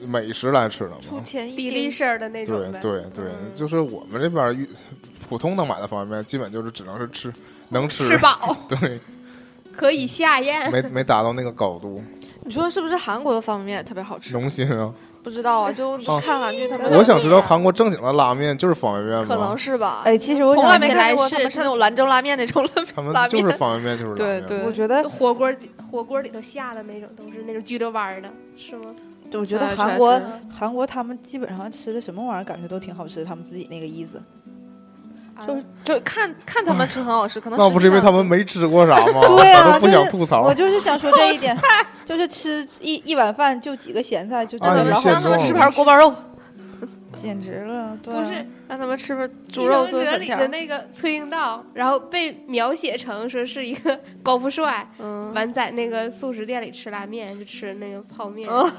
[0.00, 1.22] 美食来吃的出嘛。
[1.22, 2.78] 钱一丁，比利时儿的那种呗。
[2.80, 4.66] 对对对，嗯就是我们这边
[5.28, 7.32] 普通能买的方便面，基本就是只能是吃
[7.70, 9.00] 能吃，吃饱 对，
[9.72, 10.70] 可以下咽。
[10.70, 12.02] 没没达到那个高度。
[12.46, 14.32] 你说是不是韩国的方便面特别好吃？
[14.32, 14.92] 农心啊！
[15.22, 19.24] 不知道啊， 就哦看韩剧他们我想知道韩国正经的拉面就是方便面吗？
[19.26, 20.02] 可能是吧。
[20.04, 23.28] 哎，其实我从来没看过他们吃那种兰州拉面那种拉面他们。
[23.28, 24.46] 就是方便面就是拉面。
[24.46, 25.52] 对对，我觉得，火锅
[25.90, 28.94] 火锅里头下的那种都是那种焗溜弯儿的，是吗？
[29.34, 33.24] 我觉得韩国实韩国他们基本上吃的什么玩意儿，感觉都挺好吃的。
[33.24, 34.22] 他们自己那个意思，
[35.44, 39.20] 就是就看看他们吃很好吃，可能那不是因为他们没没吃过啥 吗？
[39.26, 40.54] 对啊不想就是吐槽我。
[40.54, 41.56] 就是想说这一点，
[42.04, 46.14] 就是吃一一碗饭就几个咸菜，就真啊的让他们吃，吃盘锅包肉，
[47.16, 47.96] 简直了。
[48.02, 50.48] 对啊，不是让他们吃盘《猪肉炖粉条里的。
[50.48, 58.72] 那个崔英道，然后被描写成说是一个高富帅，嗯，完在那个素食店里吃拉面，就吃那个泡面，嗯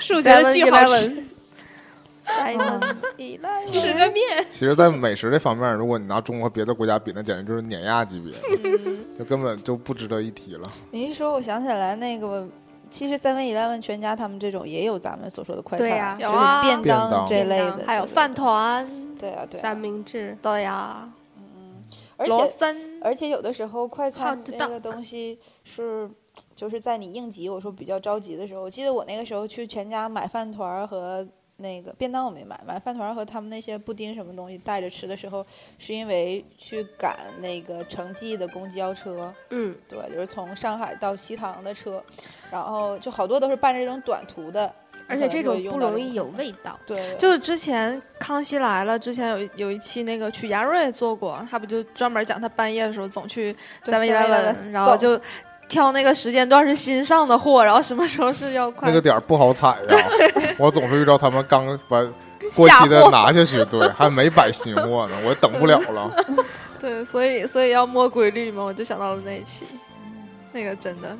[0.00, 1.24] 是不是觉得巨好吃？
[2.36, 8.32] Simon Eleven，吃个面，其实，在美食这方面，如果你拿中国和别的国家比，那简直就是碾压级别，
[8.64, 10.62] 嗯 就根本就不值得一提了。
[10.90, 12.46] 你一说，我想起来那个，
[12.90, 18.86] 其实 Seven Eleven 全家他们这种也有咱们所说的快餐，对呀就是便便当当这类的，还有饭团，
[19.18, 21.84] 对啊对啊，三明治，对呀，嗯
[22.16, 22.32] 而且
[23.00, 26.08] 而且有的时候快餐那个东西是。
[26.54, 31.26] 就是在你应急，我说比较着急的时候，我记得我那个时候去全家买饭团和
[31.60, 35.44] 那个便当我没买，买饭团和他们那些布丁什么东西带着吃的时候，
[35.76, 42.02] 是因为去赶那个城际的公交车，嗯，对，就是从上海到西塘的车，
[42.50, 44.72] 然后就好多都是伴着这种短途的，
[45.08, 46.78] 而且这种不容易有味道。
[46.86, 53.52] 对，就是之前《康熙来了》之前有有一期那个曲家瑞做过，他不就专门讲他半夜的时候总去
[53.84, 55.20] 对 Seven 7-Eleven Eleven，然后就
[55.68, 59.96] 挑那个时间段是新上的货，然后什么时候是要快那个点儿不好踩呀，
[60.58, 62.00] 我总是遇到他们刚把
[62.54, 63.08] 过期的。
[63.10, 66.24] 拿下去，对，还没摆新货呢，我等不了了。
[66.80, 69.66] 对，所以所以要摸规律嘛，我就想到了那一期，
[70.52, 71.16] 那个真的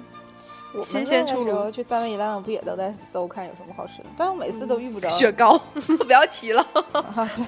[0.72, 4.08] 我新鲜出炉去三味一兰，不也都在搜看有什么好吃的？
[4.16, 5.08] 但我每次都遇不着。
[5.08, 5.58] 雪糕，
[6.06, 7.44] 不要提了，啊，对，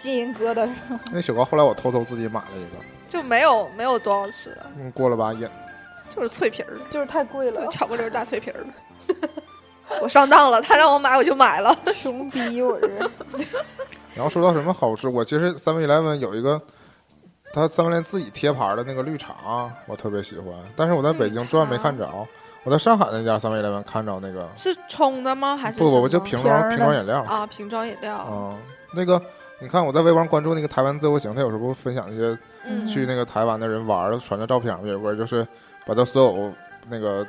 [0.00, 0.68] 金银疙瘩。
[1.12, 5.46] 那雪糕后来我偷偷自己买了一个，就没有没有多好吃的，嗯，过了把瘾。
[6.14, 8.60] 就是脆皮儿，就是太贵了，巧克力大脆皮儿。
[10.02, 11.76] 我上当了，他让我买我就买了。
[12.02, 12.88] 穷逼我这。
[14.14, 16.60] 然后说到什么好吃，我其实 Seven Eleven 有一个，
[17.52, 22.08] 他 Seven Eleven 自己贴牌的那个绿茶，我特别喜欢，但是我在北京转没看着。
[22.62, 25.56] 我在上海那家 Seven Eleven 看着那个，是冲的吗？
[25.56, 28.14] 还是不不，什么我就瓶装瓶装饮料啊，瓶装饮料。
[28.14, 28.54] 啊，
[28.92, 29.20] 那个
[29.58, 35.46] 你看我在微博上关注那个台湾自由行，他有时候分享一些嗯，去那个台湾的人玩儿传的照片，有个就是
[35.86, 36.52] 把他所有
[36.88, 37.26] 那个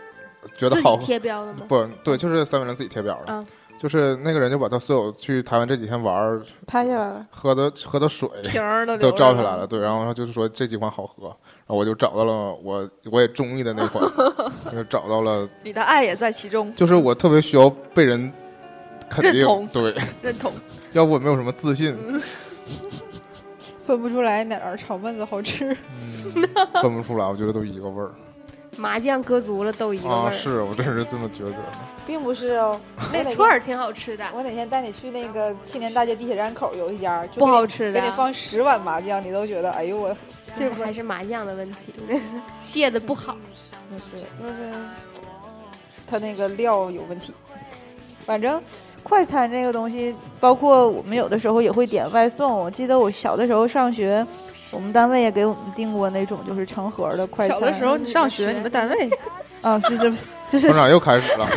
[0.57, 1.65] 觉得好贴标的吗？
[1.67, 3.45] 不对，就是 Seven Eleven 自己贴表的，嗯
[3.77, 14.07] 就是那个人就把他所有去台湾这几天玩儿拍下来了，喝的喝的水瓶儿都都照下来了，对，然后他就是说这几款好喝，然后我就找到了我我也中意的那款，
[14.71, 18.31] 就找到了，你的爱也在其中，就是我特别需要被人
[19.09, 20.51] 肯定认同，对，认同。
[20.91, 21.97] 要不我没有什么自信，
[23.83, 25.75] 分不出来哪儿炒焖子好吃。
[26.35, 26.47] 嗯，
[26.83, 28.11] 分不出来，我觉得都一个味儿
[28.81, 30.31] 麻酱搁足了都一个味啊，儿。
[30.31, 31.55] 是我真是这么觉得，
[32.07, 32.81] 并不是哦，
[33.13, 40.17] 那串儿挺好吃的，我哪天带你去那个青年大街地铁站口有一家，就不好吃的给你放十碗麻酱，你都觉得哎呦我
[40.57, 41.93] 这不还是麻酱的问题，
[42.59, 43.37] 卸的不好。
[43.89, 44.73] 不是就是
[46.07, 47.33] 他那个料有问题。
[48.25, 48.61] 反正
[49.03, 52.57] 快餐这个东西，包括我们有的时候也会点外送。
[52.57, 54.25] 我记得我小的时候上学，
[54.69, 57.57] 我们单位也给我们订过那种就是成盒的快餐。
[57.57, 59.09] 小的时候你上学，你们单位？
[59.61, 60.11] 啊，是这
[60.49, 61.47] 就是团长又开始了，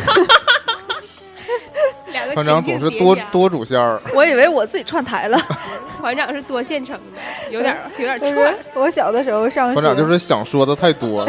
[2.11, 5.39] 两个团长情总是多多主线儿，我以为我自己串台了，
[5.97, 8.55] 团长是多线程的，有点有点串。
[8.75, 11.27] 我小的时候上学，团长就是想说的太多，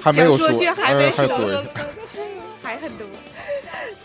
[0.00, 1.64] 还没有说还还说，
[2.62, 3.06] 还很多。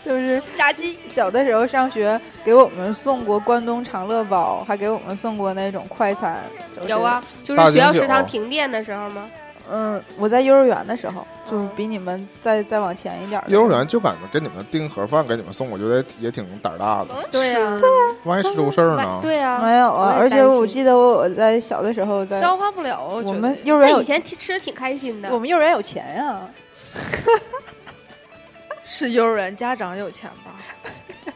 [0.08, 0.98] 就是炸鸡。
[1.12, 6.40] 小的时候上学给我们送过关东长乐包，还给我们送过那种快餐。
[6.74, 9.28] 就是、有啊，，就是学校食堂停电的时候吗？
[9.70, 13.44] 嗯，我在幼儿园的时候，就是嗯比你们再再往前一点儿。
[13.48, 17.78] 幼儿园就敢给你们订盒饭给你们送，我觉得也挺胆儿大的，对呀，
[18.24, 19.18] 万一是出事儿呢？
[19.20, 25.38] 对呀，没有啊，而且我记得我我在小的时候在消化不了，我觉得们幼儿园以前吃的挺开心的我。
[25.38, 26.40] 们幼儿园有钱呀、
[28.90, 30.54] 是幼儿园家长有钱吧？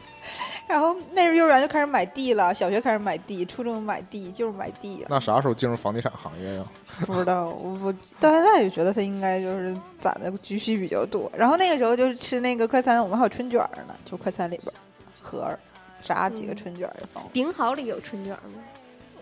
[0.67, 6.65] 然后那时候幼儿园就开始买地了，小学开始买地，初中买地就是买地、那啥时候进入房地产行业呀？
[7.05, 11.31] 不知道，我我到现在也觉得他应该就是攒的积蓄比较多。
[11.37, 14.73] 然后那个时候就是吃那个快餐，我们还有春卷呢，就快餐里边
[15.21, 15.59] 盒儿
[16.01, 17.23] 炸几个嗯春卷儿也放。
[17.31, 18.63] 顶好里有春卷吗？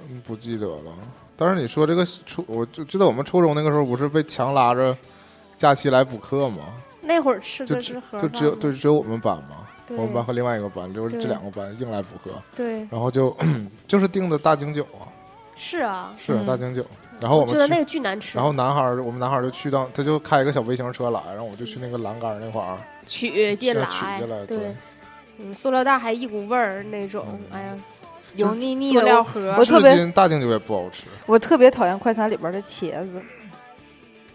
[0.08, 0.96] 嗯不记得了。
[1.36, 4.96] 但是你说这个初，我就记得我们初中那个时候不是被强拉着
[5.58, 6.60] 假期来补课吗？
[7.12, 13.36] 那会儿吃就的是盒就只有对只有我们班嘛，对我们班和另外一个班，就是这两个班硬来补课，对然后就
[13.86, 15.04] 就是订的大京酒啊，
[15.56, 16.86] 是啊，是嗯大京酒，
[17.20, 18.38] 然后我们觉得那个巨难吃。
[18.38, 24.74] 然后男孩儿，我们男孩儿就去到，他就开一个小微型车来，然后我就去那个栏杆儿那块儿，取进来，取进来，对，
[25.38, 27.78] 嗯，塑料袋还一股味儿那种，嗯哎呀，
[28.36, 29.02] 油腻腻塑的。
[29.02, 31.04] 我料盒我特别今大京酒也不好吃。
[31.26, 33.22] 我特别讨厌快餐里边的茄子。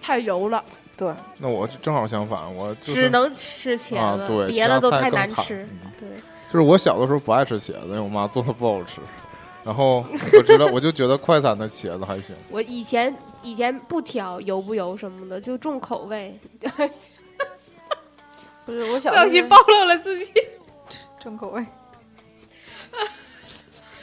[0.01, 0.63] 太油了，
[0.97, 5.65] 对，那我正好相反，我就是只能吃茄啊，子，对，别的都太难吃。
[5.65, 6.09] 嗯对，
[6.49, 9.01] 就是我小的时候不爱吃茄子，因为我妈做的不好吃。
[9.63, 12.35] 然后我知道，我就觉得快餐的茄子还行。
[12.51, 16.39] 我以前以前不挑油不油什么的，就重口味，
[18.65, 20.33] 不是我 小不的时候小心暴露了自己。
[21.21, 21.67] 重口味。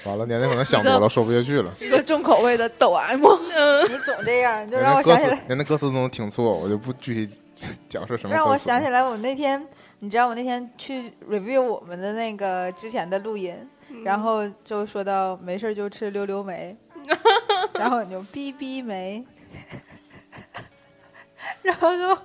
[0.05, 1.71] 完了，年年可能想多了，说不下去了。
[1.79, 7.39] 一个重口味的抖 M，嗯，你总这样，就让我想起来，，连那歌词都能听错，我就不具体
[7.87, 8.35] 讲是什么。
[8.35, 9.65] 让我想起，来，我那天，
[9.99, 13.55] 你知道我那天去 review 我们的那个之前的录音，
[14.03, 16.75] 然后就说到没事儿就吃溜溜梅，
[17.75, 19.23] 然后你就逼逼梅，
[21.61, 22.17] 然后就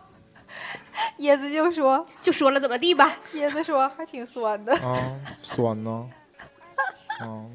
[1.19, 4.99] 椰子就说，就说了怎么地吧，椰子说还挺酸的，啊，
[5.43, 6.09] 酸呢，
[7.21, 7.47] 啊，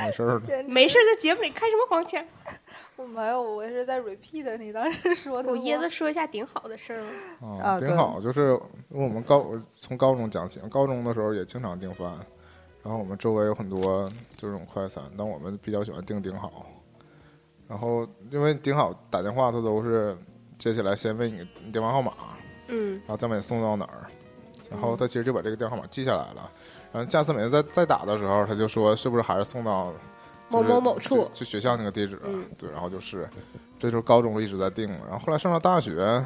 [0.00, 2.24] 没事儿没事儿，在节目里开什么黄腔？
[2.96, 5.50] 我没有，我是在 repeat 你当时说的。
[5.50, 7.02] 我椰子说一下顶好的事儿
[7.40, 7.58] 吗？
[7.62, 8.20] 啊，顶好。
[8.20, 8.58] 就是
[8.90, 12.12] 因为我们高从高中讲起，高中的时候也经常订饭，
[12.82, 16.66] 然后我们周围有很多这种快餐，但我们比较喜欢订顶好。
[17.68, 20.16] 然后因为顶好打电话，他都是
[20.58, 22.12] 接起来先问你你电话号码，
[22.68, 24.06] 嗯，然后再把你送到哪儿，
[24.70, 26.50] 然后他其实就把这个电话号码记下来了。
[26.92, 29.92] 然后下次每次再再打的时候，他就说是不是还是送到
[30.50, 32.44] 某就是某某处就就学校那个地址，嗯。
[32.56, 33.28] 对，然后就是，
[33.78, 36.24] 这就是高中一直在定，然后后来上了大学，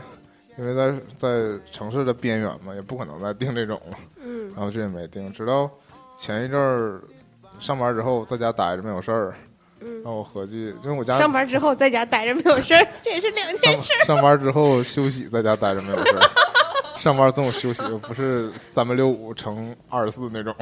[0.57, 4.49] 因为在在城市的边缘嘛，也不可能再定这种了，嗯。
[4.51, 5.69] 然后这也没定，直到
[6.17, 7.01] 前一阵儿
[7.59, 9.35] 上班之后在家待着没有事儿，
[9.81, 10.03] 嗯。
[10.03, 16.31] 然，后我合计，因为我家上班之后在家待着没有事儿，这也是两件事上班之后休息，在家待着没有事儿。
[17.03, 20.55] 上班总有休息，不是三百六五乘二十四那种。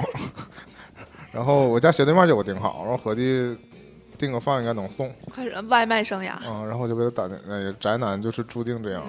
[1.30, 3.54] 然后我家斜对面就有个顶好，然后合计
[4.16, 6.32] 订个饭应该能送，开始外卖生涯。
[6.48, 9.02] 嗯，然后我就给他打电，哎，宅男就是注定这样，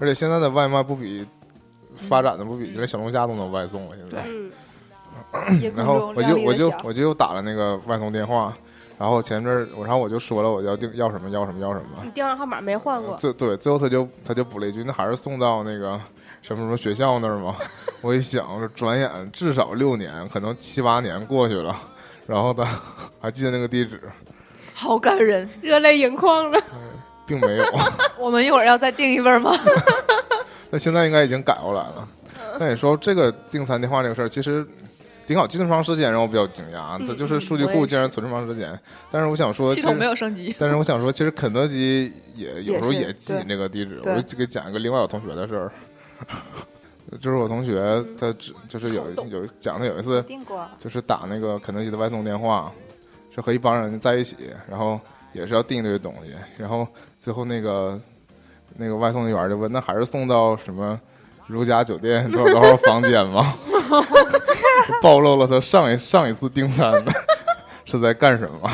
[0.00, 1.26] 而且现在的外卖不比
[1.96, 4.24] 发展的不比，连小龙虾都能外送了，现在。
[5.74, 8.56] 然后我就我就我就又打了那个外送电话，
[8.96, 16.00] 然后前阵儿我然后我就说了我要订要什么要什么要什么，你电话号码没换过，最对，最后他就他就补了一句，那还是送到那个
[16.42, 17.56] 什么什么学校那儿吗？
[18.00, 21.76] 我一想，转眼至少六年，可能七八年过去了，
[22.26, 22.64] 然后他
[23.20, 24.00] 还记得那个地址，
[24.72, 26.60] 好感人，热泪盈眶了。
[27.26, 27.64] 并没有。
[28.18, 29.52] 我们一会儿要再订一份吗？
[30.70, 32.08] 那现在应该已经改过来了。
[32.58, 34.66] 那你说这个订餐电话这个事儿，其实
[35.26, 36.98] 挺好，记这么长时间让我比较惊讶。
[36.98, 38.78] 嗯它就是数据库竟然存这么长时间，
[39.10, 40.14] 但是我想说，系统没有。
[40.14, 40.54] 升级。
[40.58, 44.00] 但是我想说，其实肯德基也有时候也记对那个地址。
[44.04, 45.70] 我就给讲一个另外有同学的事儿，
[47.20, 50.22] 就是我同学他只就是有有讲的有一次
[50.78, 52.70] 就是打那个肯德基的外送电话，
[53.34, 54.36] 是和一帮人在一起，
[54.68, 55.00] 然后
[55.32, 56.86] 也是要订这个东西，然后
[57.18, 57.98] 最后那个
[58.76, 61.00] 那个外送人员就问，那还是送到什么
[61.46, 63.54] 如家酒店多少多少房间吗？
[65.02, 67.12] 暴露了他上一上一次订餐的
[67.86, 68.70] 是在干什么？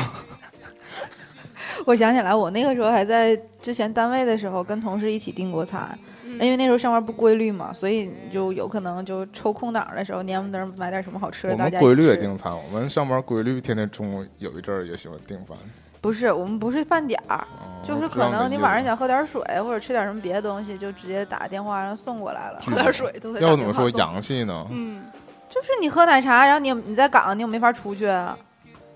[1.85, 5.97] 我想起来，我那个时候还在之前单位的时候，跟同事一起订过餐，
[6.39, 15.57] 因为那时候上班不规律嘛，所以就有可能就抽空档的时候，年不登买点什么好吃的，我们规律也订餐，我们上班规律天天中午有一阵儿也喜欢订饭，
[16.01, 22.59] 不是，我们不是饭点儿，哦就是可能你晚上想喝点水或者吃点什么别的东西，就直接打个电话让送过来了。
[22.61, 24.65] 喝点水都得要怎么说洋气呢？
[24.71, 25.03] 嗯，
[25.47, 28.05] 就是你喝奶茶，然后你你在岗你又没法出去，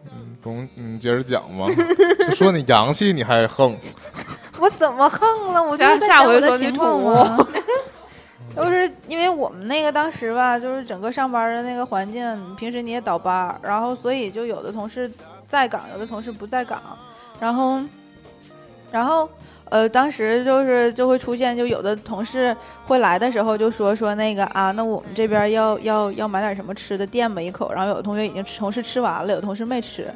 [0.06, 1.68] 啊不用你接着讲吧，
[2.28, 3.76] 就说你洋气你还横。
[4.60, 5.64] 我怎么横了？
[5.64, 7.48] 我就下是在下回说你讲我的情况土嘛。
[8.56, 15.10] 就是因为我们那个当时吧，就是整个上班的那个环境，平时你也倒班儿，然后所以就有的同事
[15.46, 16.82] 在岗，有的同事不在岗，
[17.40, 17.80] 然后，
[18.92, 19.30] 然后
[19.70, 22.56] 呃，当时就是就会出现，就有的同事
[22.86, 30.12] 会来的时候就说说那个啊，那我们这边要要要买点什么吃的垫吧一口，然后有的同学已经同事吃完了，有的同事没吃，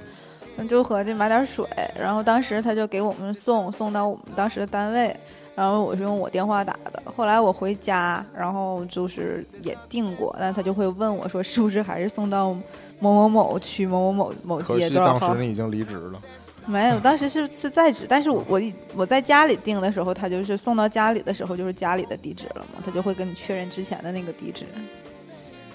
[0.58, 1.66] 嗯就合计买点水，
[2.00, 5.16] 然后当时他就给我们送送到我们当时的单位，
[5.56, 7.04] 然后我是用我电话打的。
[7.16, 12.52] 后来我回家，然后就是也订过，但他就会问我说是不是还是送到
[13.00, 15.44] 某某某区某某某某街多少号当时？
[15.44, 16.20] 你已经离职了，
[16.66, 24.66] 没有， 当时是是在职，但是我我一我在家里订的时候，他就是送到家里的时候就是家里的地址了嘛，他就会跟你确认之前的那个地址。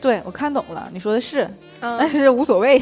[0.00, 1.48] 对，我看懂了，你说的是，
[1.80, 2.80] 但嗯，是无所谓，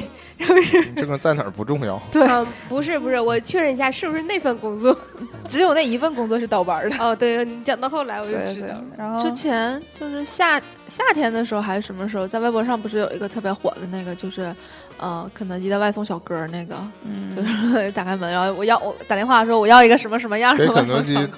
[0.94, 1.98] 这个在哪儿不重要。
[2.12, 4.94] 对，嗯，不是不是，我确认一下是不是那份工作。
[5.48, 6.96] 只有那一份工作是倒班的。
[6.98, 14.54] 哦，对你讲到后来我就对对知道了。，然后之前就是夏夏天的时候还是什么时候，在微博上不是有一个特别火的那个，就是
[14.98, 21.32] 呃肯德基的外送小哥儿那个，嗯，就是打开门，然后我要我打电话说我要一个什么什么样的外给肯德基送小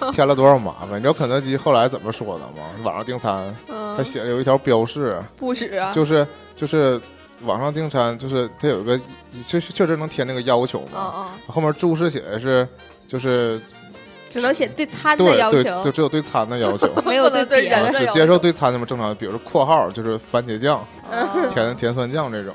[0.00, 0.98] 哥，添了多少麻烦？
[0.98, 2.62] 你知道肯德基后来怎么说的吗？
[2.82, 7.00] 网上订餐，他嗯，写了有一条标示，不许啊，就是就是
[7.42, 8.98] 网上订餐，就是他有一个
[9.42, 11.12] 确确确实能填那个要求嗯嘛。
[11.16, 12.66] 嗯，后面注释写的是
[13.06, 13.60] 就是
[14.30, 16.88] 只能写对餐的对对，要求就，只有对餐的要求。
[17.04, 17.92] 没有对别的。
[17.92, 22.54] 只接受对餐那么正常的，比如说括号就是番茄酱、嗯甜甜酸酱这种。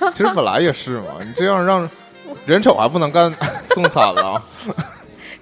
[0.12, 1.88] 其实本来也是嘛，你这样让
[2.46, 3.32] 人丑还不能干
[3.74, 4.42] 送餐了，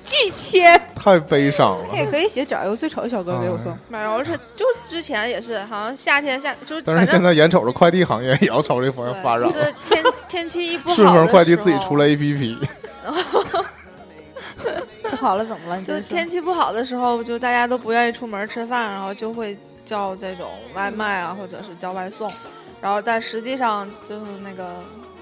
[0.04, 1.98] 拒签，太悲伤了你。
[1.98, 3.76] 也可以写找一个最丑的小哥给我送。
[3.88, 12.56] 没有，而且就之前也是，好像夏天夏就是但是现在眼瞅着快递行业也要朝这方向发展，就是天天气一不好顺丰快递自己出了 APP，
[15.10, 15.82] 不好了怎么了？
[15.82, 22.30] 就是天气不好的时候，就大家都不愿意出门吃饭，然后就会叫这种外卖啊，或者是叫外送。
[22.82, 24.74] 然后但实际上就是那个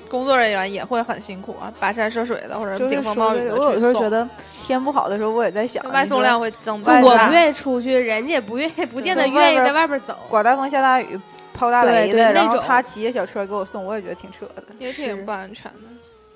[0.09, 4.29] 工作人员也会很辛苦啊，跋山涉水的或者顶风冒雨的，我有时候觉得
[4.65, 6.81] 天不好的时候，我也在想，外送量会增。
[6.83, 10.19] 我不愿意出去，人家也不愿意，不见得愿意在外边走。
[10.29, 11.21] 刮大风下大雨、
[11.53, 14.65] 抛大雷的，对对那种然后他骑着小车给我送，我也觉得挺扯的。
[14.79, 15.79] 也是挺不安全的。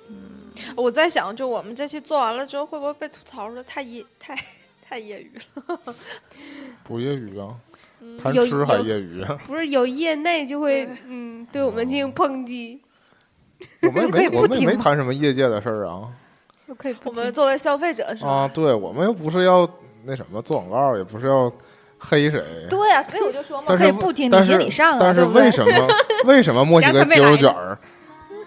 [0.08, 0.16] 嗯，
[0.76, 4.38] 我在想，就我们这期做完了之后，会不会被吐槽说太业太
[4.86, 5.78] 太业余了？
[6.84, 7.73] 不业余啊，嗯
[8.22, 9.38] 贪有吃还业余啊。
[9.46, 12.80] 不是有业内就会嗯对我们进行抨击，
[13.82, 16.02] 我们可以没我们没谈什么业界的事儿啊
[16.66, 18.30] 就可以我们作为消费者是吧？
[18.30, 18.50] 啊！
[18.52, 19.68] 对我们又不是要
[20.04, 21.52] 那什么做广告，也不是要
[21.98, 22.42] 黑谁。
[22.70, 25.88] 对呀、所以我就说嘛， 可以不听，你但是写你上啊，但是为什么
[26.24, 27.78] 为什么墨西哥鸡肉卷儿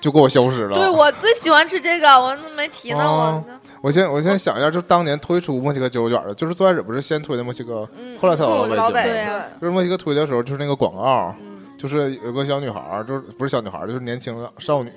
[0.02, 0.74] 就给我消失了？
[0.74, 3.04] 对我最喜欢吃这个，我怎么没提呢？
[3.04, 3.54] 哦我
[3.88, 9.46] 我先我先想一下，就当年推出墨西哥鸡肉卷的，就是最开始不是先推的墨西哥，嗯，后来才有老北老北对啊。
[9.62, 14.92] 就是墨西哥推的时候，就是那个广告，嗯，就是有个小女孩，就是不是小女孩，就是年轻的少女，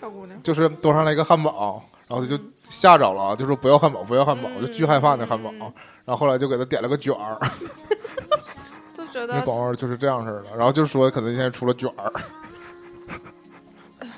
[0.00, 2.36] 小姑娘，就是端上来一个汉堡，然后她就
[2.68, 5.52] 吓着了，就说不要汉堡，不要汉堡，就巨害怕那汉堡。
[6.04, 7.38] 然后后来就给她点了个卷儿，
[8.98, 10.46] 就觉那广告就是这样式的。
[10.56, 12.12] 然后就说可能现在出了卷儿。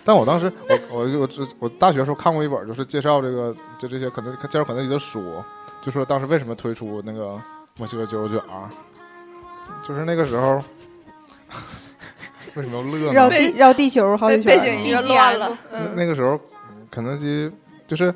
[0.06, 1.28] 但我当时，我我就我
[1.60, 5.42] 我大学时候看过一本，就是介绍这个就这些肯德介绍肯德基的书，
[5.82, 7.40] 就说当时为什么推出那个
[7.78, 8.68] 墨西哥鸡肉卷儿，
[9.86, 10.62] 就是那个时候
[12.54, 13.12] 为什么要乐呢？
[13.12, 14.44] 绕地绕地球好几圈？
[14.44, 15.56] 背景音乐乱了。
[15.72, 16.38] 那嗯，那个时候，
[16.90, 17.50] 肯德基
[17.86, 18.12] 就是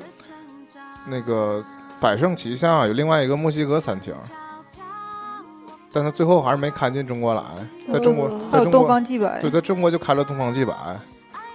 [1.07, 1.63] 那个
[1.99, 4.13] 百盛旗下有另外一个墨西哥餐厅，
[5.91, 7.43] 但他最后还是没开进中国来，
[7.91, 10.73] 在中国，还有东在中国，方既白对，，在中国就开了东方既白。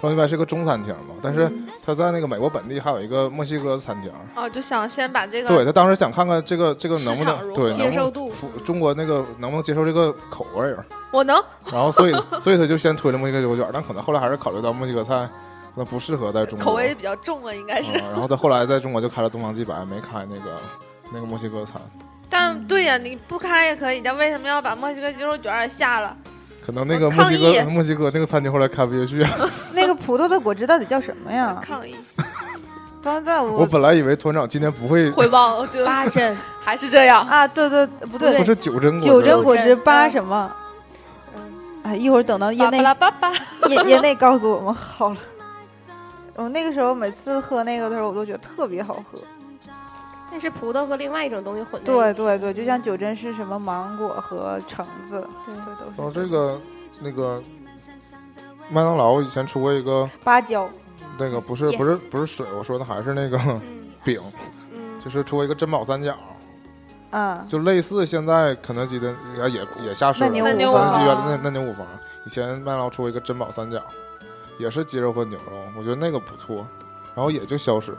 [0.04, 4.10] 东方既白是个中餐厅嘛，但是嗯他在那个美国本地还有一个墨西哥餐厅。
[4.34, 8.30] 哦，就想先把这个对他当时想看看这个这个能不能对接受度
[8.64, 11.42] 中国那个能不能接受这个口味儿，我能
[11.72, 15.28] 然后所以所以他就先推了墨西哥牛卷，但可能后来还是考虑到墨西哥菜
[15.74, 17.92] 那不适合在中国口味比较重啊，应该是。
[17.92, 20.60] 嗯然后他后来在中国就开了东方既白，没开那个
[21.12, 21.80] 那个墨西哥餐。
[22.30, 26.16] 但对呀，你不开也可以，但为什么要把墨西哥鸡肉卷也下了？
[26.64, 29.26] 可能那个墨西哥墨西哥那个餐厅后来开不下去。
[29.74, 31.60] 那个葡萄的果汁到底叫什么呀？
[31.62, 31.94] 抗议，
[33.02, 37.20] 当时在我我本来以为团长今天不会，回报就八针， 还是这样。
[37.26, 40.50] 啊，对对不对，不是九针九针果汁果汁八什么？
[41.82, 42.78] 哎，一会儿等到业内
[43.68, 45.16] 业业内告诉我们好了。
[46.36, 49.18] 我那个时候每次喝那个的时候，我都觉得特别好喝。
[50.34, 51.92] 那是葡萄和另外一种东西混在一起。
[51.92, 55.92] 对对对，就像九珍是什么芒果和橙子，对对都是。
[55.96, 56.60] 然后这个
[57.00, 57.40] 那个
[58.68, 60.68] 麦当劳以前出过一个芭蕉，
[61.16, 63.60] 那个不是不是不是水，我说的还是那个嗯
[64.02, 64.20] 饼，
[64.72, 66.16] 嗯，就是出过一个珍宝三角，
[67.10, 71.86] 啊，就类似现在肯德基的也也也下市了，那牛五肯德基原坊那那牛五房，
[72.26, 73.80] 以前麦当劳出过一个珍宝三角，
[74.58, 76.66] 也是鸡肉和牛肉，我觉得那个不错，
[77.14, 77.98] 然后也就消失了。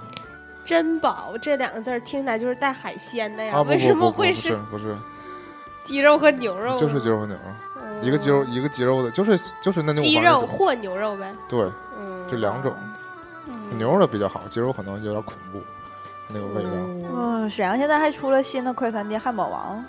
[0.65, 4.95] 珍宝这两个字儿听起来就是带海鲜的呀，为什么会是不是，
[5.83, 6.75] 鸡肉和牛肉？
[6.75, 7.35] 就是鸡肉和牛。
[7.35, 7.41] 肉，
[7.83, 8.03] 嗯。
[8.03, 11.33] 一个鸡肉一个鸡肉的，就是就是那牛五鸡肉或牛肉呗。
[11.47, 12.73] 对，嗯，这两种，
[13.47, 13.77] 嗯。
[13.77, 15.61] 牛肉的比较好，鸡肉可能有点恐怖，
[16.29, 19.85] 那个味道，嗯嗯，沈阳现在还出了新的快餐店汉堡王，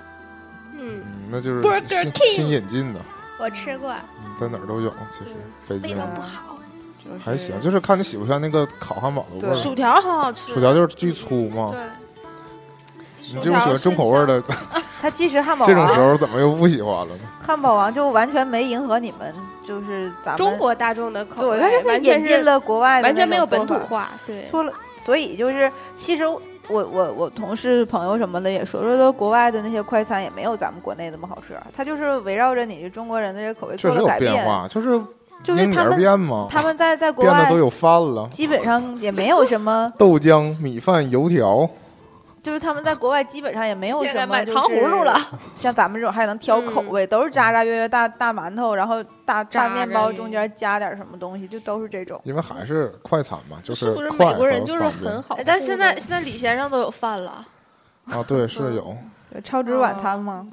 [0.78, 3.00] 嗯，嗯，那就是新新引进的，
[3.38, 3.92] 我吃过，
[4.24, 5.30] 嗯，在哪儿都有，其实
[5.66, 5.90] 北京。
[5.90, 6.55] 味道不好，
[7.08, 9.50] 就是还行，就是看你喜不喜欢那个烤汉堡的味对。
[9.50, 9.56] 儿。
[9.56, 11.80] 薯条很好吃，薯条就是巨粗嘛，对，
[13.32, 14.42] 你这种喜欢重口味儿的，
[15.00, 17.22] 它其实汉堡这种时王，候怎么又不喜欢了呢？
[17.40, 19.34] 汉堡王就完全没迎合你们，
[19.64, 24.72] 就是咱们中国大众的口味对，它，就是引进了国外的完全没有本土化，对，说了，
[25.04, 35.00] 所以就是其实我我我同事朋友什么的也说，说说国外的那些快餐也没有咱们国内那么好吃，它就是围绕着你中国人的这个口味确实有做了改变化，就是
[35.46, 41.68] 就是他们变嘛，他们在在国外都有饭了，基本上也没有什么，豆浆、米饭、油条，
[42.42, 45.16] 就是他们在国外基本上也没有什么就是糖葫芦了，
[45.54, 52.20] 像咱们这种还能挑口嗯味，都是渣渣约约大大馒头，然后大大面包中间加点什么东西，就都是这种。
[52.24, 57.44] 因为还是快餐嘛，就是不是美国人就是很好哎，但现在现在李先生都有饭了，
[58.10, 58.96] 啊，对，是有
[59.32, 60.46] 对超值晚餐吗？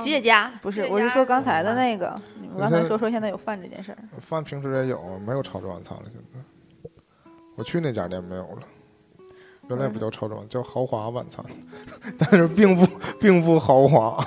[0.00, 3.98] 吉野家不是，我是说刚才的那个，你们刚才说说现在有饭这件事儿。
[4.20, 6.04] 饭平时也有，没有超值晚餐了。
[6.10, 6.90] 现在
[7.56, 8.62] 我去那家店没有了，
[9.68, 11.44] 原来也不叫超值，叫豪华晚餐，
[12.18, 12.86] 但是并不
[13.20, 14.26] 并不豪华，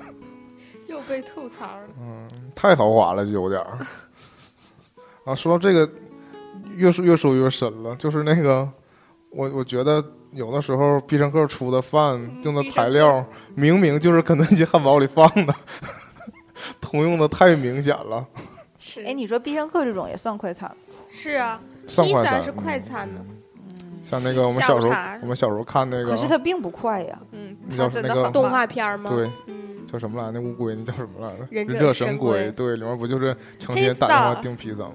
[0.88, 1.88] 又被吐槽了。
[2.00, 3.78] 嗯太豪华了，就有点儿。
[5.24, 5.90] 啊，说到这个，
[6.74, 8.68] 越说越说越深了，就是那个，
[9.30, 13.24] 我我觉得有的时候必胜客出的饭用的材料，
[13.54, 15.54] 明明就是肯德基汉堡里放的，
[16.80, 18.26] 通用的太明显了。
[18.78, 20.76] 是哎，你说必胜客这种也算快餐吗？
[21.10, 23.20] 是啊，算快餐披萨是快餐呢，
[24.02, 27.18] 像那个我们小时候我们小时候看那个，可是它并不快呀。
[27.32, 29.10] 嗯，那他真那个动画片吗？
[29.10, 30.30] 对，嗯，叫什么来？
[30.30, 31.46] 那乌龟那叫什么来着？
[31.50, 34.94] 忍者者神龟，龟对，里面不就是成天打电话订披萨吗？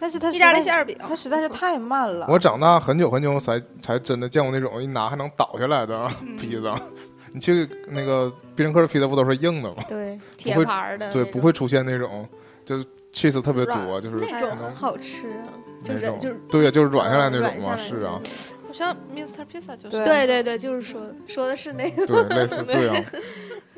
[0.00, 2.26] 但是它意大利馅儿饼，它实在是太慢了。
[2.28, 6.80] 我长大很久很久才才真的见过那种一拿还能倒下来的嗯披萨。
[7.32, 9.84] 你去那个必胜客的披萨不都是硬的吗？
[9.88, 12.28] 对，铁会盘儿的对，不会出现那种
[12.64, 18.18] 就是 cheese 特别多，就是那种很好吃啊，就是就是对呀，就是软下来那种嘛，是啊，
[18.66, 19.44] 好像 Mr.
[19.46, 23.04] Pizza 就是对对对对，就是说说的是那个，对，类似 对啊，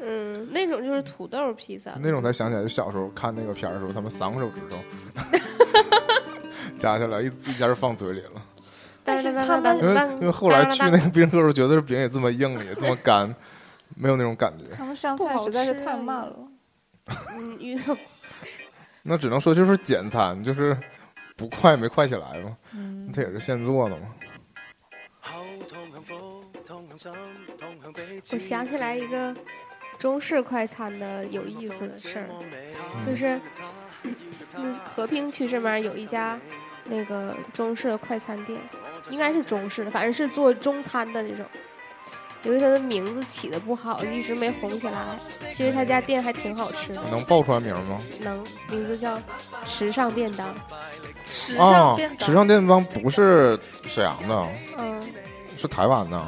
[0.01, 4.79] 嗯，那种就是土豆披萨，那种才想起来，就小时候看那个片儿的时候，他们三个手指头
[6.79, 8.43] 夹下来一一下就放嘴里了。
[9.05, 13.35] 但是当他们因为当因为后来去那个必胜客的时候，觉得这饼也这么硬，也这么干，
[13.97, 14.65] 没有那种感觉。
[14.77, 16.37] 他们上菜实在是太慢了。
[17.37, 17.97] 嗯，遇到
[19.03, 20.77] 那只能说就是简餐，就是
[21.37, 22.57] 不快没快起来嘛。
[22.75, 24.07] 嗯，它也是现做的嘛。
[28.31, 29.35] 我想起来一个
[29.99, 32.29] 中式快餐的有意思的事儿，
[33.05, 33.41] 就是
[34.57, 36.39] 嗯和平区这边有一家
[36.85, 38.61] 那个中式的快餐店，
[39.11, 41.45] 应该是中式的，反正是做中餐的那种。
[42.45, 45.17] 由于它的名字起的不好，一直没红起来。
[45.55, 48.01] 其实他家店还挺好吃的，能报出来名吗？
[48.21, 49.17] 能名字叫
[49.65, 50.53] 时尚便当。
[51.25, 55.01] 时啊尚便，当，时尚电帮不是沈阳的，嗯，
[55.57, 56.21] 是台湾的，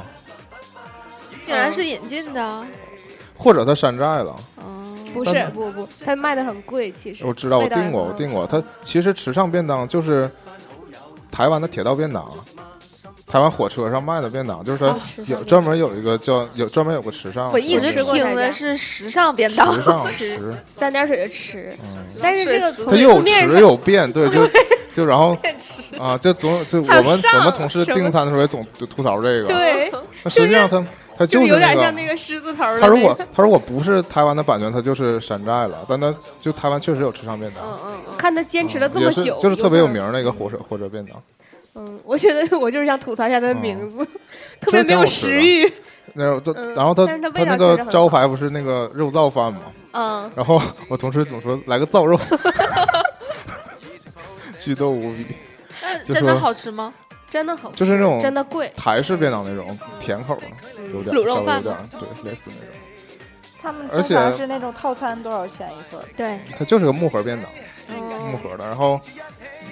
[1.41, 2.65] 竟然是引进的，
[3.37, 4.35] 或者他山寨了。
[4.65, 4.74] 嗯，
[5.15, 7.25] 不是是不不，它卖的很贵，其实。
[7.25, 8.45] 我知道，我订过，我订过。
[8.45, 10.29] 它其实池上便当就是
[11.31, 12.23] 台湾的铁道便当，
[13.25, 14.95] 台湾火车上卖的便当，就是它
[15.25, 24.47] 有专门有一个叫有专门有个时尚，我一直听的是时尚便当，时尚吃，三点水的池，嗯，但是这个从它又有面上迟有变，对，就
[24.95, 25.37] 就然后
[25.99, 29.91] 啊，就总就我们我们同事订餐的时候也总就吐槽这个，对，
[30.23, 30.85] 那实际上它
[31.17, 33.31] 它就是有那个点像那个狮子头他如果那个。
[33.33, 35.85] 他如果不是台湾的版权，他就是山寨了。
[35.87, 41.21] 但他就台湾确实有吃上便当，嗯嗯嗯，看他坚持了这么久，就是特别有名儿的一个火车火车便当。
[41.75, 44.05] 嗯，我觉得我就是想吐槽一下他的名字，
[44.59, 45.71] 特别没有食欲。
[46.13, 49.61] 然后他嗯然后他但是它他那个招牌不是那个肉燥饭吗？
[49.91, 52.17] 嗯，然后我同事总说来个燥肉
[54.59, 55.25] 巨逗无比。
[56.05, 56.93] 真的好吃吗？
[57.35, 58.71] 真的好吃，就是那种真的贵。
[58.77, 60.43] 台式便当那种甜口的，
[60.93, 61.89] 有点卤肉饭稍微有点
[62.23, 62.75] 对类似那种。
[63.61, 65.99] 他们而且是那种套餐多少钱一份？
[66.15, 67.51] 对，它就是个木盒便当，
[67.89, 68.65] 木嗯，盒的。
[68.65, 68.97] 然后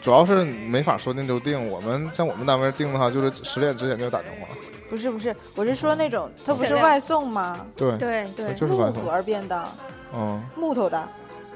[0.01, 1.69] 主要是没法说定就定。
[1.69, 4.47] 我们像我们单位定的话，就是十点之前就打电话。
[4.89, 7.65] 不是不是，我是说那种，它不是外送吗？
[7.77, 8.91] 对，对对木就是木。
[8.91, 9.65] 盒便当，
[10.13, 11.07] 嗯木头的，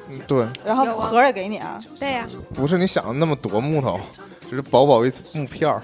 [0.09, 1.77] 嗯，对，然后盒也给你啊。
[1.99, 3.99] 对呀，不是你想的那么多木头，
[4.49, 5.83] 就是薄薄一木片儿，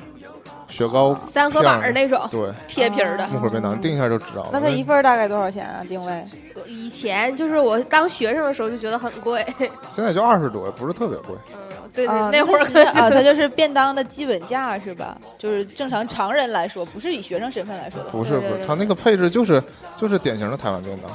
[0.74, 2.20] 雪糕三合板儿那种。
[2.32, 4.50] 对贴皮儿的，木盒便当，定一下就知道了。
[4.52, 5.84] 那它一份大概多少钱啊？
[5.88, 6.24] 定位？
[6.66, 9.46] 以前就是我当学生的时候就觉得很贵，
[9.90, 11.36] 现在就二十多，也不是特别贵。
[11.54, 15.18] 嗯，对啊，对，那会儿啊，它 就是便当的基本价是吧？
[15.38, 18.10] 就是正常常人来说，不是以学生身份来说的。
[18.10, 19.62] 不是不是，它那个配置就是
[19.96, 21.12] 就是典型的台湾便当。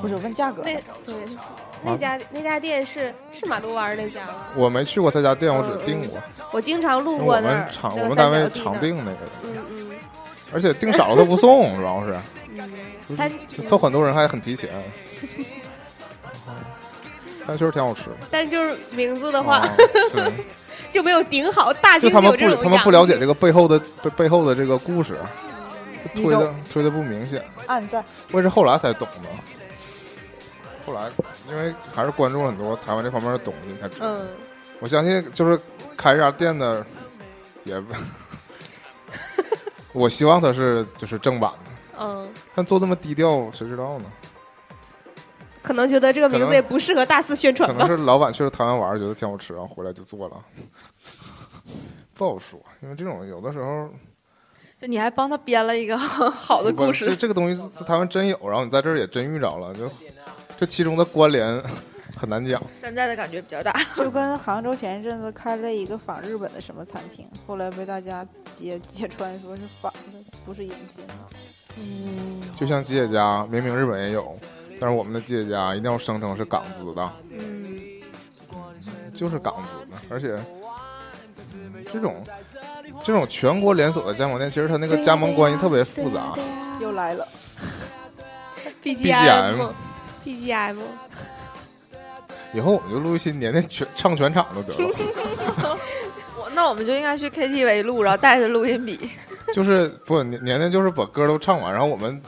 [0.00, 0.62] 不是问价格。
[0.62, 1.14] 对对
[1.82, 4.34] 那家那家店是是马路湾那家吗？
[4.56, 6.18] 我没去过他家店，我只嗯订过。
[6.50, 7.68] 我经常路过那儿们。
[7.70, 9.90] 厂我们单位常订那个，嗯嗯
[10.52, 12.16] 而且订少了他不送， 主要是
[13.08, 13.28] 嗯，他
[13.62, 14.70] 凑很多人还很提前。
[17.46, 18.02] 但确实挺好吃。
[18.30, 19.66] 但是就是名字的话、
[20.90, 25.16] 就没有顶好，大就他们兴有这种不他们不了解这个，背后的背背后的这个故事，
[26.14, 27.42] 推的推的不明显。
[27.66, 28.04] 暗赞。
[28.32, 29.28] 我也是后来才懂的。
[30.88, 31.10] 后来
[31.50, 34.06] 因为还是关注了很多台湾这方面的东西，才知道。
[34.06, 34.26] 嗯，
[34.80, 35.60] 我相信就是
[35.98, 36.84] 开这家店的，
[37.64, 37.82] 也，
[39.92, 44.06] 我希望他是就是正版的，嗯，但做这么低调，谁知道呢？
[45.62, 47.82] 可能觉得这个名字也不适合大肆宣传吧。
[47.82, 50.36] 可能是老板去了台湾玩儿，觉得挺好吃，然后回来就做了。
[52.14, 53.90] 不好说，因为这种有的时候
[54.80, 59.90] 就你还帮他编了一个 好的故事，这这个东西在台湾真有，然后你在这儿也真遇着了，就
[60.58, 61.62] 这其中的关联
[62.16, 62.60] 很难讲。
[62.74, 63.72] 山寨的感觉比较大。
[63.94, 71.14] 就跟杭州前一阵子开了一个仿日本的什么餐厅，后来被大家揭揭穿说是仿的，不是引进的。
[71.80, 74.34] 嗯就像吉野家，明明日本也有，
[74.80, 77.78] 但是我们的吉野家一定要声称是港资的，嗯，
[79.14, 80.36] 就是港资的，而且
[81.92, 82.16] 这种
[83.04, 86.36] 这种全国连锁的加盟店，其实它那个加盟关系特别复杂。
[86.80, 87.28] 又来了，
[88.82, 89.70] BGM
[90.28, 90.76] BGM，
[92.52, 94.90] 以后我们就录一期年年全唱全场的得了，
[96.36, 99.10] 我那我们就应该去 KTV 录，然后带着录音笔。
[99.54, 102.20] 就是不年年年就是把歌都唱完，然后我们。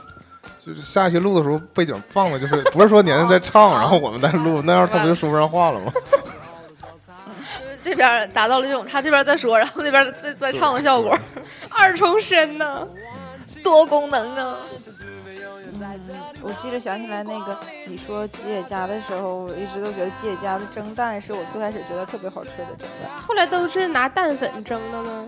[0.59, 5.90] 就是下一期录的时候，背景放的就是不是说年年在唱， 然后我们在录，那样他不就说不上话了吗？
[7.07, 11.18] 就是这边达到了这种他这边在说，然后那边在在唱的效果，
[11.70, 12.86] 二重身呢？
[13.64, 14.57] 多功能啊！
[16.43, 25.26] 我记着想起来那个你说吉野家的时候，我一直都觉得吉野家的蒸蛋是我最开始觉得特别好吃的蒸蛋，后来都是拿蛋粉蒸的吗？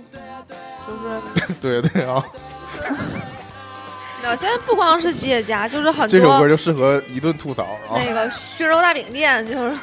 [0.87, 2.25] 就是 对对啊，
[4.25, 7.95] 我，现在不光是吉野家，就是很多这首歌就适合一顿吐槽啊。
[7.95, 9.77] 那个 熏肉大饼店，就是，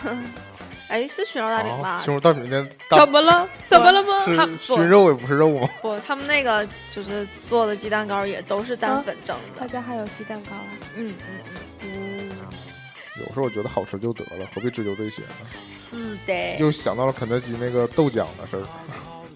[0.90, 1.90] 哎，是熏肉大饼吧？
[1.90, 3.48] 啊熏肉大饼店大怎么了？
[3.68, 4.10] 怎么了吗？
[4.36, 5.70] 他熏肉也不是肉吗？
[5.82, 9.60] 不，他们那个就是做的鸡蛋糕也都是蛋粉蒸的。
[9.60, 10.66] 他家还有鸡蛋糕啊？
[10.98, 11.14] 嗯
[11.54, 12.30] 嗯嗯，
[13.20, 15.28] 有时候我觉得好吃就得了，何必追求这些呢？
[15.92, 18.64] 是的，又想到了肯德基那个豆浆的事儿，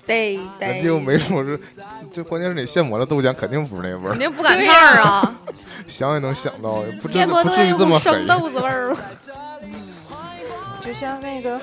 [0.06, 1.60] 对对，人家又没说是，
[2.12, 5.40] 就关键是你现磨的豆浆肯定不是那味儿，肯定不赶趟儿啊。
[5.88, 7.18] 想也能想到，也不至
[7.66, 8.12] 于这么黑。
[8.12, 8.98] 生豆子味儿吗？
[10.84, 11.60] 就像那个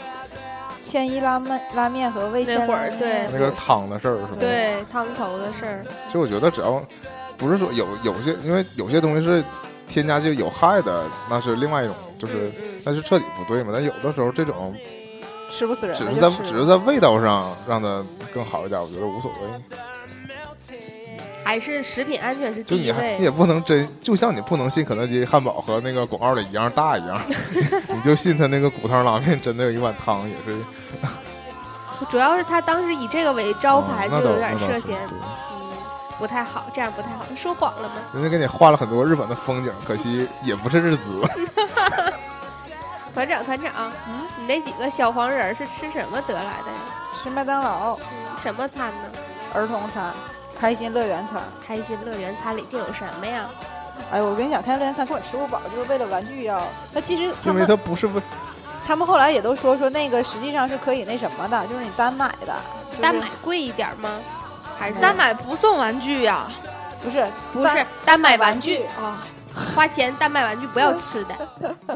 [0.81, 5.83] 千一拉面拉面和味千那会儿拉面对那个汤的事儿是吧？，对，汤头的事儿。
[6.07, 6.83] 其实我觉得只要
[7.37, 9.45] 不是说有有些，因为有些东西是
[9.87, 12.51] 添加剂有害的，那是另外一种，就是
[12.85, 13.71] 那是彻底不对嘛。
[13.75, 14.75] 但有的时候这种
[15.51, 18.03] 吃不死人只了就吃是在只是在味道上让它
[18.33, 19.77] 更好一点，我觉得无所谓。
[21.43, 23.25] 还是食品安全是第一就你还你位。
[23.25, 27.21] 也不能真，就像你不能信肯德基汉堡和那个广告里一样大一样，
[27.89, 30.59] 你就信他那个骨汤拉面真的有一碗汤也是
[32.11, 35.59] 主要是他当时以这个为招牌，嗯那倒就有点那倒是涉嫌，对嗯，
[36.19, 37.25] 不太好，这样不太好。
[37.37, 37.95] 说谎了吗？
[38.15, 41.21] 人家给你画了很多日本的风景，可惜也不是日资。
[43.13, 46.79] 团长，团长，嗯，你那几个小黄人儿是吃什么得来的呀？
[47.23, 49.11] 吃麦当劳嗯，什么餐呢？
[49.53, 50.13] 儿童餐、
[50.61, 51.43] 开心乐园餐。
[51.67, 53.49] 开心乐园餐里竟有什么呀？
[54.13, 56.63] 哎，我跟你讲，开心乐园餐根本吃不饱，就是为了玩具要。
[56.93, 58.21] 它其实他因为们它不是为
[58.87, 62.55] 他们后来也都说说那个实际上是可以那什么的，就是你单买的，
[62.91, 64.19] 就是单买贵一点吗？
[64.77, 66.51] 还是单买不送玩具呀、
[67.03, 69.25] 不是不是单买玩具具啊？
[69.75, 71.49] 花钱单买玩具，不要吃的。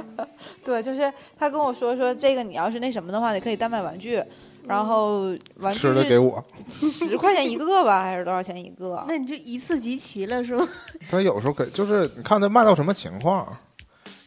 [0.64, 4.22] 对，就是他跟我说说这个你要是那什么的话，你可以单买玩具，
[4.66, 6.42] 然后玩具吃的给我。
[6.70, 9.04] 十块钱一个吧，还是多少钱一个？
[9.08, 10.66] 那你就一次集齐了是吗？
[11.10, 13.46] 他有时候给就是你看他卖到什么情况。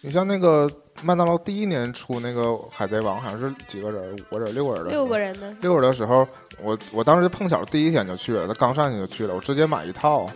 [0.02, 0.72] 你像那个
[1.02, 4.92] 麦当劳第一年出那个海贼王，好像是几个人，五个人、六个人的。
[4.92, 5.20] 六个。
[5.20, 5.52] 人的？
[5.60, 6.26] 六个人的时候，
[6.62, 10.30] 我我当时碰巧第一天就去了，他刚上去就去了，我直接买一套，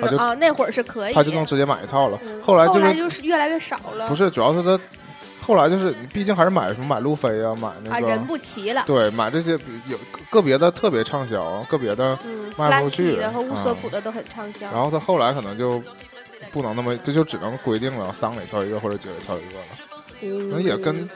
[0.00, 2.18] 他就嗯啊，那会儿是可以，他就能直接买一套了。
[2.22, 4.06] 嗯后来就是就是越来越少了。
[4.08, 4.78] 不是，主要是他
[5.48, 8.84] 后来就是你毕竟还是买什么买路飞啊，买那啊，个、人不齐了。
[8.86, 9.52] 对，买这些
[9.88, 14.70] 有个别的特别畅销，个别的，嗯卖不出去的和乌索嗯普的都很畅销。
[14.70, 15.82] 然后他后来可能就
[16.52, 21.08] 不能那么，这就只能规定了三里挑一个或者几里挑一个了，可能也跟。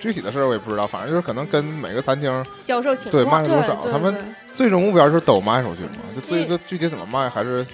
[0.00, 4.16] 具体的事儿我也不知道，反正就是可能跟每个餐厅销售情况对卖了多少，他们
[4.54, 5.98] 最终目标就是都卖出去嘛。
[6.14, 7.66] 就至于嗯这具体怎么卖，还是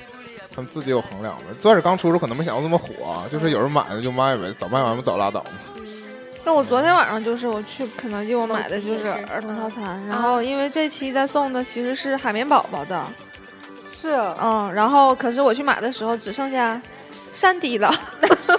[0.54, 1.54] 他们自己有衡量的。
[1.58, 5.50] 最开始刚出的时候可能没想到那么火啊，就是有人买了就卖呗，早卖完不早拉倒嘛。
[6.44, 13.02] 那我昨天晚上就是我去肯德基，我买的就是儿童套餐，然后因为这期在送的其实是海绵宝宝的，
[13.90, 16.80] 是啊嗯，然后可是我去买的时候只剩下
[17.32, 17.90] 山迪了，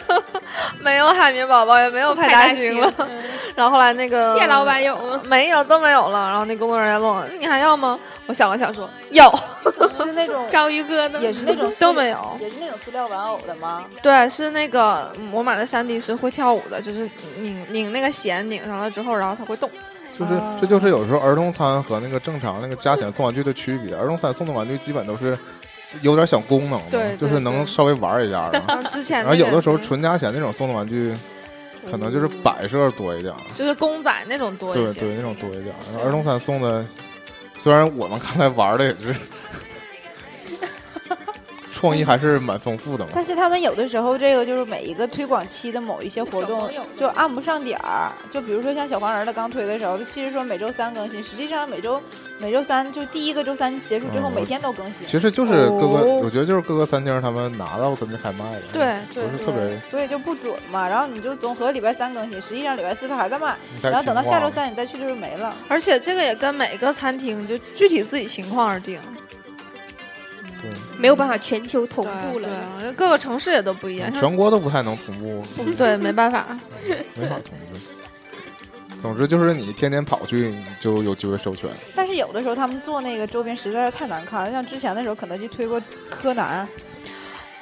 [0.82, 2.92] 没有海绵宝宝，也没有派大星了。
[2.98, 3.08] 嗯
[3.56, 5.22] 然后后来那个谢老板有吗？
[5.24, 7.98] 没有都没有了，然后那工作人员问我你还要吗？
[8.28, 9.24] 我想了想说有，
[9.98, 11.20] 是那种 章鱼哥呢？
[11.20, 12.38] 也是那种都没有。
[12.42, 13.86] 也是那种塑料玩偶的吗？
[14.02, 17.10] 对，是那个嗯我买的山迪是会跳舞的，就是
[17.40, 19.70] 拧拧那个弦拧上了之后，然后它会动。
[20.18, 23.94] 就是哦这就是有时候儿童餐和那个正常那个加钱送玩具的区别。
[23.96, 25.38] 儿童餐送的玩具基本都是
[26.02, 28.64] 有点小功能的，对就是能稍微玩一下的。
[28.68, 31.14] 然后之前、然、后有的时候嗯纯加钱那种送的玩具，
[31.92, 35.00] 可能就是摆设多一点，就是公仔那种多一些。
[35.02, 35.76] 对对，那种多一点。
[35.94, 36.86] 然后儿童餐送的，
[37.66, 39.20] 虽然我们看来玩的也是
[41.86, 43.12] 创意还是蛮丰富的嘛。
[43.14, 52.02] 但是他们有的时候这个就是每一个推广期的某一些活动就按不上点儿，就比如说像小黄人儿他刚推的时候，他其实说每周三更新，实际上每周
[52.40, 59.80] 每周三就第一个周三结束之后嗯每天都更新，其实就是各个，哦我觉得就是各个餐厅他们拿到他们就开卖了，对对不是特别。
[59.90, 60.88] 所以就不准嘛。
[60.88, 65.54] 然后你就总和礼拜三更新，实际上礼拜四他还在卖，然后等到下周三你再去就是没了。
[65.68, 69.00] 而且这个也跟每个餐厅就具体自己情况而定。
[70.72, 72.50] 对，没有办法全球同步了。
[72.82, 74.12] 对，各个城市也都不一样。
[74.14, 75.44] 全国都不太能同步，
[75.78, 76.46] 对，没办法。
[77.16, 77.78] 没法同步。
[79.00, 81.70] 总之就是你天天跑去，你就有机会授权。
[81.96, 86.68] 但是有的时候他们做那个周边实在是太难看了，像之前的时候肯德基推过柯南，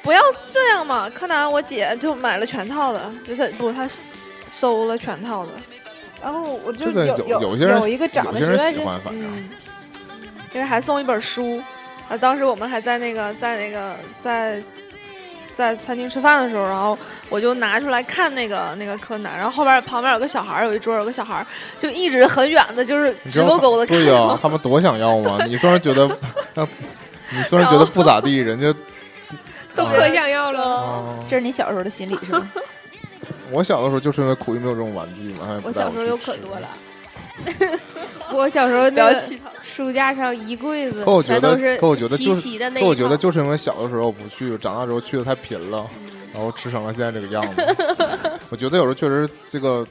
[0.02, 1.10] 不要这样嘛！
[1.10, 3.86] 柯南，我姐就买了全套的，就她不，她
[4.50, 5.52] 收了全套的。
[6.22, 9.50] 然后我就这个有有有些人有一个长有些人得实在是喜欢，反正嗯，
[10.54, 11.60] 因为还送一本书。
[12.08, 14.62] 啊，当时我们还在那个在那个在
[15.54, 16.98] 在餐厅吃饭的时候，然后
[17.28, 21.46] 我就拿出来看那个那个柯南，然后后边旁边有个小孩儿，有一桌有个小孩儿，
[21.78, 24.38] 就一直很远的，就是直勾勾的看对呀、我。
[24.42, 25.38] 他们多想要嘛！
[25.48, 26.06] 你虽然觉得，
[27.30, 28.74] 你虽然觉得不咋地，人家
[29.74, 30.76] 都可想要了。
[30.76, 32.50] 啊，这是你小时候的心理是吗？
[33.50, 36.68] 我小的时候就是因为苦于没有这种玩具嘛，我小时候有可多了。
[38.32, 39.20] 我小时候那个。
[39.64, 45.84] 书架上一柜子可我觉得全都是可我觉得齐就是可我觉得套就是因为小的时候不去，长大之后去的太频了，
[46.32, 47.76] 然后吃成了现在这个样子。
[48.50, 49.84] 我觉得有时候确实这个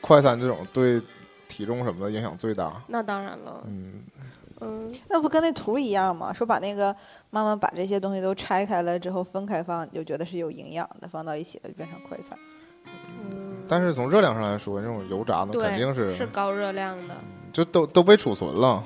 [0.00, 1.00] 快餐这种对
[1.48, 2.70] 体重什么的影响最大。
[2.86, 4.04] 那当然了，嗯，
[4.60, 6.32] 嗯，那不跟那图一样吗？
[6.32, 6.94] 说把那个
[7.30, 12.38] 妈妈把这些东西都拆开了之后分开放，你就觉得是有营养的，放到一起了就变成快餐。
[13.24, 17.14] 嗯但是从热量上来说，这种油炸的肯定是是高热量的。
[17.52, 18.82] 就都都被储存了。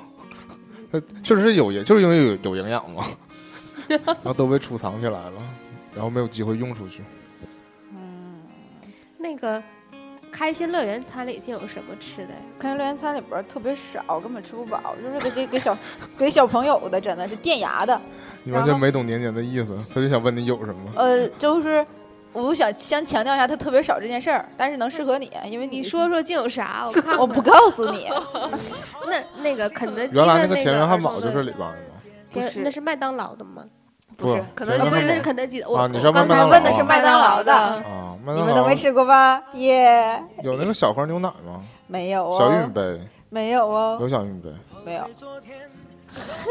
[0.91, 3.05] 它确实是有也，就是因为有有营养嘛，
[3.87, 5.33] 然后都被储藏起来了，
[5.93, 7.01] 然后没有机会用出去。
[7.91, 8.41] 嗯，
[9.17, 9.61] 那个
[10.31, 12.39] 开心乐园餐里竟有什么吃的呀？
[12.59, 15.77] 开心乐园餐里边特别少，根本吃不饱，就是给这给小
[16.17, 17.99] 给小朋友的，真的是垫牙的。
[18.43, 20.91] 你完全没懂年年的意思，他就想问你有什么。
[20.95, 21.85] 呃，就是
[22.33, 26.83] 我想先强调一下，它特别少这件事儿，但是能适合你，因为你说说竟有啥？
[26.87, 27.17] 我看 看。
[27.17, 28.07] 我不告诉你，
[29.07, 32.01] 那那个肯德基原来的那个田园汉堡就是里边的吗？
[32.31, 33.63] 田不是那是麦当劳的吗？
[34.17, 35.69] 不是肯德基啊，不是，那是肯德基的。
[35.69, 39.41] 我啊你是我刚才问麦当劳问的是啊麦当劳的，啊，你们都没吃过吧？
[39.53, 41.63] 耶，有那个小盒牛奶吗？
[41.87, 44.49] 没有哦，小玉米杯没有哦，有小玉米杯，
[44.85, 45.03] 没有，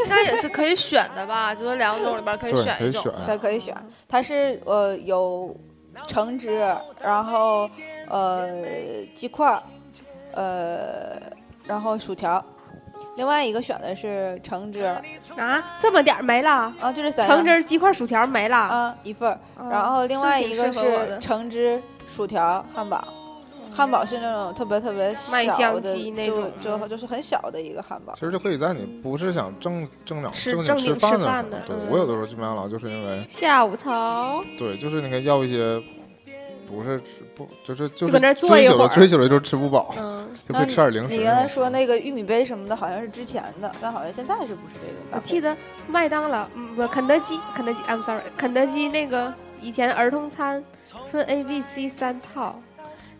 [0.03, 1.55] 应该也是可以选的吧？
[1.55, 3.13] 就是两种里边可以，选一种。
[3.25, 3.73] 它可以选，
[4.09, 5.55] 它是呃有
[6.07, 6.59] 橙汁，
[7.01, 7.69] 然后
[8.09, 8.47] 呃
[9.15, 9.61] 鸡块，
[10.33, 11.19] 呃
[11.65, 12.43] 然后薯条，
[13.15, 14.81] 另外一个选的是橙汁
[15.37, 18.57] 啊，这么点儿没了，啊，就这三橙汁、鸡块、薯条没了。
[18.57, 23.03] 啊一份儿，嗯然后另外一个是橙汁、薯条、汉堡。
[23.73, 28.21] 汉堡是那种特别特别麦小的，香鸡那就种就就是很小的一个汉堡其。
[28.21, 31.19] 实就可以在你不是想正正经吃正经正吃饭
[31.49, 31.57] 的。
[31.57, 35.81] 时候对嗯我有的时候去麦当劳就是因为下午操，对，就是你可以要一些
[36.67, 37.05] 不是吃
[37.35, 41.17] 不就是就就是搁那儿坐追求了一会儿追求了就是吃不饱，嗯，就可以吃点零食。
[41.17, 45.17] 你刚才说那个玉米杯什么的，好像是之前的，但好像现在是不是这个？
[45.17, 45.55] 我记得
[45.87, 50.63] 麦当劳，嗯不，肯德基，肯德基，I'm sorry，肯德基那个以前儿童餐
[51.11, 52.59] 分 A、B、C 三套，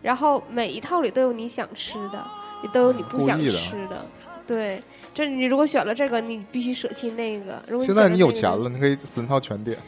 [0.04, 2.22] 然后每一套里都有你想吃的，
[2.62, 4.04] 也都有你不想吃的。
[4.46, 4.82] 对，
[5.14, 7.62] 这你如果选了这个，你必须舍弃那个。
[7.66, 9.78] 如果现在你有钱了，你可以三套全点。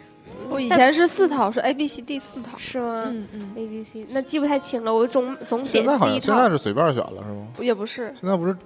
[0.49, 2.57] 我以前是四套，是 A B C D 四套，。
[2.57, 6.49] 是吗、嗯嗯，a B、C，那记不太清了，我总总点现在好像现在。
[6.49, 7.47] 是随便选了是吗？
[7.59, 8.57] 也不是，现在不是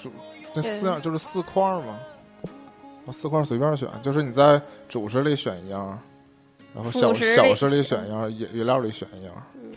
[0.00, 0.10] 主
[0.54, 1.98] 那四样就是四块儿吗？
[3.04, 5.98] 我四块随便选，就是你在主食里选一样，
[6.74, 9.70] 然后小小食里选一样，饮饮料里选一样，嗯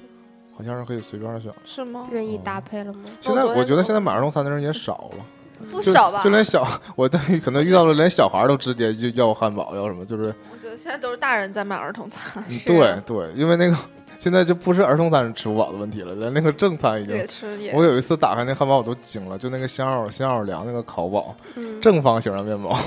[0.60, 1.50] 好像是可以随便选。
[1.64, 2.06] 是吗？
[2.12, 3.06] 任意搭配了吗？
[3.22, 5.26] 现在我觉得现在买儿童餐的人也少了，
[5.62, 6.22] 就不少吧？
[6.22, 13.78] 就连小 我在可能遇到了连小孩都直接就要汉堡要什么，就是我觉得现在都是大人在买儿童餐，对对，因为那个
[14.20, 17.26] 现在就不是儿童餐吃不饱的问题了，连那个正餐已经也。
[17.26, 22.78] 吃也我有一次打开那汉堡，我都惊了，就那个香奥香奥良那个烤堡，嗯，正方形的面包，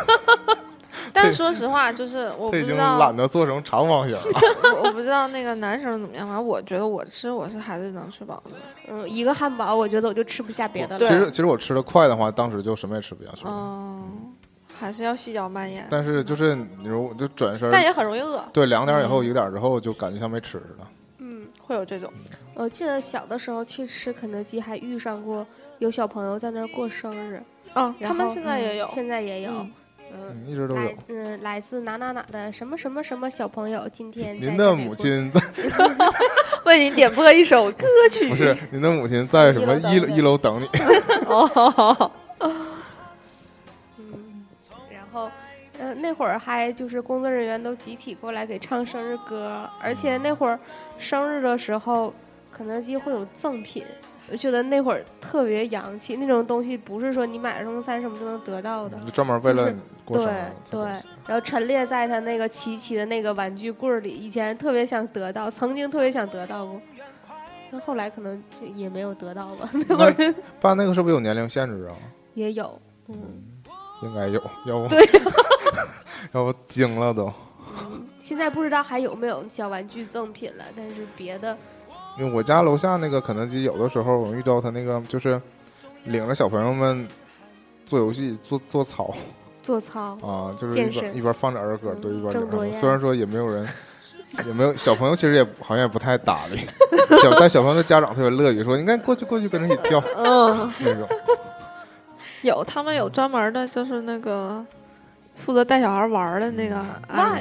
[1.22, 4.22] 但说实话，就是我不知道懒，得做成长方形了。
[4.82, 8.56] 我我不知道那个男生怎么样，反正我觉得我吃我是还是能吃饱的。
[8.88, 11.14] 嗯，一个汉堡，我觉得我就吃不下别的了其。
[11.16, 13.50] 实其实我吃的快的话，当时就什么也吃不下去了。
[13.52, 14.32] 嗯，
[14.78, 20.86] 还是要细嚼慢咽，但是就是你如就转身，但也很容易饿，对两点以后嗯一个点之后就感觉像没吃似的。
[21.18, 22.12] 嗯，会有这种。
[22.54, 25.46] 我记得小的时候去吃肯德基，还遇上过
[25.78, 27.42] 有小朋友在那儿过生日，
[27.74, 29.66] 嗯，他们现在也有，现在也有。
[30.12, 30.92] 嗯一直都有。
[31.08, 35.40] 嗯，来自哪哪哪的什么什么什么小朋友，今天您的母亲 在
[36.64, 38.28] 为您点播一首歌曲。
[38.28, 40.66] 不是您的母亲在什么一楼一楼等你？
[41.26, 42.10] 哦，
[43.98, 44.44] 嗯，
[44.90, 45.30] 然后，
[45.78, 50.58] 呃，那会儿还就是工作人员都集体过来给唱生日歌，而且那会儿
[50.98, 52.12] 生日的时候，
[52.52, 53.84] 肯德基会有赠品，
[54.30, 58.98] 我觉得那会儿特别洋气，那种东西不是说你买什么餐什么就能得到的。
[58.98, 59.72] 就专门为了
[60.14, 60.26] 对
[60.70, 60.80] 对，
[61.26, 66.80] 然后陈列在他那个齐齐的那个玩具柜儿里，以前特别想得到，曾经特别想得到过，
[67.70, 69.68] 但后来可能就也没有得到吧。
[69.88, 71.94] 那会儿办那个是不是有年龄限制啊？
[72.34, 73.16] 也有，嗯，
[74.02, 75.04] 应该有，要不对
[76.32, 77.32] 要不惊了都。
[78.18, 81.56] 现在不知道还有没有小玩具赠品了，但是别的，
[82.18, 85.40] 因为我家楼下那个肯德基，有的时候我遇到他那个就是
[86.04, 87.06] 领着小朋友们
[87.86, 89.14] 做游戏、做做操
[89.68, 93.68] 做操，啊，就是一边一边放着儿歌，嗯对，一边虽然说也没有人，
[94.46, 96.60] 也没有小朋友，其实也好像也不太搭理。
[97.20, 101.06] 小但小朋友的家长特别乐意说：“你看过去过去跟着一起跳嗯，那种。
[102.40, 104.64] 有他们有专门的，就是那个
[105.36, 107.38] 负责带小孩玩的那个啊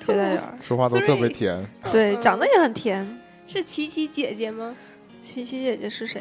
[0.00, 1.64] 接待员，”说话都特别甜。
[1.92, 3.06] 对，嗯长得也很甜。
[3.46, 4.74] 是琪琪姐姐吗？
[5.22, 6.20] 琪琪姐姐是谁？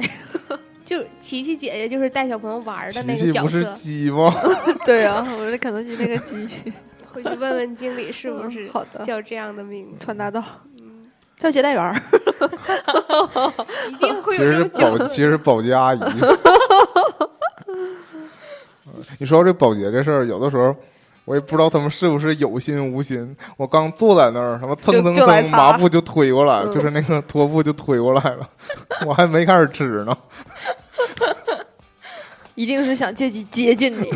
[0.87, 4.33] 就琪琪姐姐就是带小朋友玩的那个琪不是角色，鸡吗？
[4.87, 6.47] 对啊，我是肯德基那个鸡，
[7.05, 9.03] 回去问问经理是不是嗯好的？
[9.03, 10.41] 叫这样的名字，传达到，
[10.77, 12.01] 嗯，叫接待员儿。
[13.91, 15.99] 一定会其实是有这种保，其实是保洁阿姨。
[19.19, 20.73] 你说到这保洁这事儿，有的时候
[21.27, 23.35] 我也不知道他们是不是有心无心。
[23.57, 28.49] 我刚坐在那儿，他妈蹭蹭蹭，就来擦抹布就推过来了，嗯就是那个拖布就推过来了，
[29.05, 30.17] 我还没开始吃呢。
[32.55, 34.09] 一定是想借机接近你，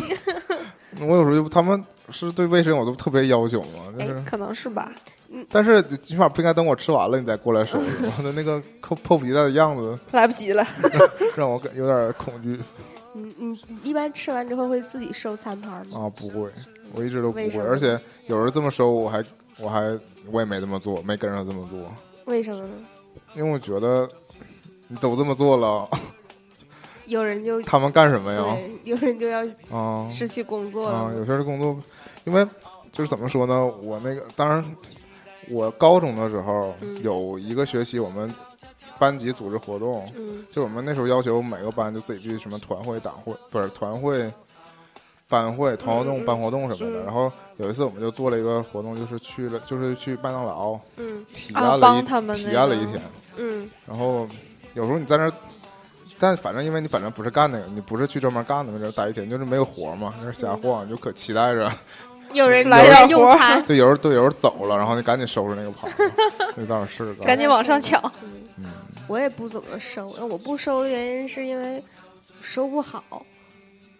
[1.06, 4.90] 我有时候就他们是对卫生我都特别要求嘛，就是，可能是吧？
[5.50, 7.90] 但是起码不应该等我吃完了你再过来收拾。
[8.18, 10.66] 我的那个迫迫不及待的样子来不及了，
[11.36, 12.58] 让我感有点恐惧
[13.14, 16.00] 嗯嗯，你一般吃完之后会自己收餐盘吗？
[16.00, 16.10] 啊！
[16.16, 16.50] 不会，
[16.94, 19.22] 我一直都不会，而且有人这么收，我还
[19.60, 19.98] 我还
[20.30, 21.92] 我也没这么做，没跟上这么做，
[22.26, 22.74] 为什么呢？
[23.34, 24.08] 因为我觉得
[24.88, 25.88] 你都这么做了，
[27.06, 28.56] 有人就他们干什么呀？
[28.84, 31.08] 有人就要啊失去工作啊！
[31.08, 31.18] 了。
[31.18, 31.76] 有些人工作，
[32.24, 32.46] 因为
[32.90, 33.64] 就是怎么说呢？
[33.82, 34.64] 我那个当然，
[35.48, 38.32] 我高中的时候嗯有一个学期，我们
[38.98, 44.32] 班级组织活动，嗯就我们那时候要求每个班就自己去什么团会、党会，不是团会、
[45.32, 47.02] 班会、团活动、嗯办活动什么的。
[47.02, 53.00] 嗯然后有一次我们就做了一个活动，就是去了，就是去麦当劳嗯体啊验了一、帮他们体验了一天。
[53.38, 54.28] 嗯然后
[54.74, 55.32] 有时候你在那儿，
[56.18, 61.72] 但反正因为你反正不是干那个，你不是去专门干的，在那待一天，就是没有活嘛，在那瞎晃，你就可期待着。
[62.34, 66.12] 有人来有人点活用餐， 对，有人对有人走了，然后你赶紧收拾那个盘子，
[66.56, 67.24] 那倒是个。
[67.24, 68.00] 赶紧往上抢。
[68.58, 68.66] 嗯
[69.08, 71.82] 我也不怎么收，呃我不收的原因是因为
[72.40, 73.02] 收不好，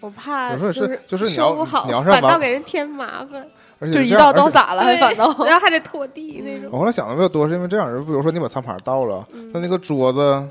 [0.02, 3.46] 我怕有时候就是就是你要收不好，你要是反倒给人添麻烦，
[3.78, 6.68] 而且就一道这样而且都撒了，还反倒 然后还得拖地那种。
[6.72, 10.42] 我后来想的比较多，是因为这样，比如说你把餐盘倒了，嗯那那个桌子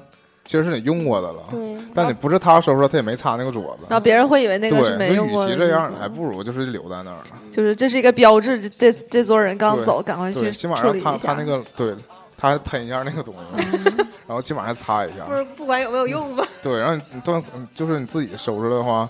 [0.45, 3.86] 其实是你用过的了，对，但你不是他收拾，他也没擦那个桌子。
[3.89, 7.38] 然后别人会以为那个是，没用过的那与其这样，还不如就是留在那儿了。
[7.52, 11.43] 就是这是一个标志，这这这桌人刚走，赶快去对，起码让他他那。
[11.43, 11.93] 个对，
[12.38, 13.78] 他还喷一下那个东西，
[14.26, 15.36] 然后起码还擦一下不。
[15.36, 17.41] 是不管有没有用吧，对，然后你你断
[17.76, 19.08] 就是你自己收拾的话，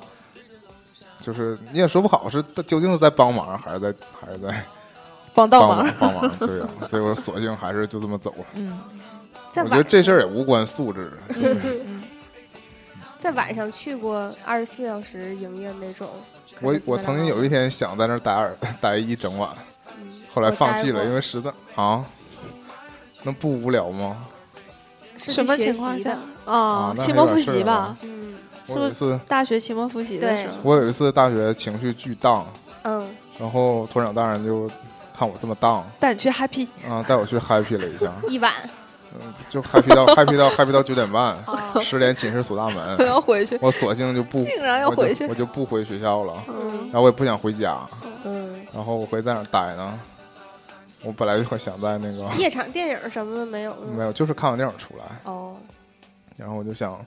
[1.22, 4.63] 就是你也说不好是究竟是在帮忙，还是在还是在
[5.34, 6.47] 帮倒忙帮忙，帮忙。
[6.47, 8.45] 对呀、所以我索性还是就这么走了。
[8.55, 8.80] 嗯，
[9.55, 11.11] 我觉得这事儿也无关素质。
[13.17, 16.09] 在晚上去过二十四小时营业那种。
[16.59, 19.49] 我我曾经有一天想在那儿待二待一整晚，
[20.34, 22.03] 后来放弃了，因为为实在啊，
[23.24, 24.17] 那不无聊吗？
[25.17, 26.17] 是什么情况下？
[26.45, 28.36] 啊期末复习吧啊，嗯
[28.66, 30.53] 是不是我有一次，大学期末复习的时候。
[30.64, 32.45] 我有一次大学情绪巨荡，
[32.84, 33.07] 嗯，
[33.38, 34.70] 然后团长大人就
[35.18, 38.51] 看我这么荡，带你去 happy，啊，带我去 happy 了一下，一晚。
[39.14, 41.82] 嗯，就 happy 到 happy 到 happy 到九点半，哦。
[41.82, 45.28] 十点寝室锁大门，要回去，我索性就不，竟然要我就回去。
[45.28, 46.80] 我就不回学校了，嗯。
[46.86, 47.78] 然后我也不想回家，
[48.24, 49.99] 嗯，然后我会在哪儿待呢？
[51.03, 55.57] 我本来就很想在那个夜场电影什么的没有没有，就是看完电影出来，哦，
[56.38, 56.97] 然后我就想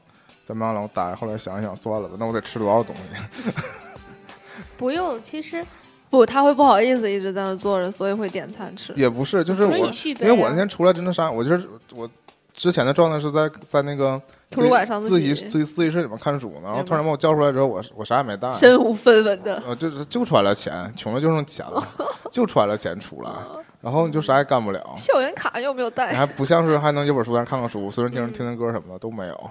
[0.44, 3.52] 在麦当劳待，后来想一想算了吧，那我得吃多少东西？
[4.76, 5.64] 不用，其实
[6.10, 8.92] 不，他会不好意思一直在那坐着，所以会点餐吃。
[8.94, 12.08] 也不是，就是我因为我那天出来真的啥，我就是我
[12.52, 14.20] 之前的状态是在在那个
[14.50, 21.82] 图书馆上自习自习自习室里面看书呢，然后突然把我叫出来之后，我我啥也没带，身无分文的，呃，就是就揣了钱，穷了就剩钱了，
[22.30, 23.30] 就揣了钱出来，
[23.80, 29.50] 然后你就啥也干不了，校园卡又没有你带，还不像是还能有本书在那看看书，随便听听听歌什么的都没有，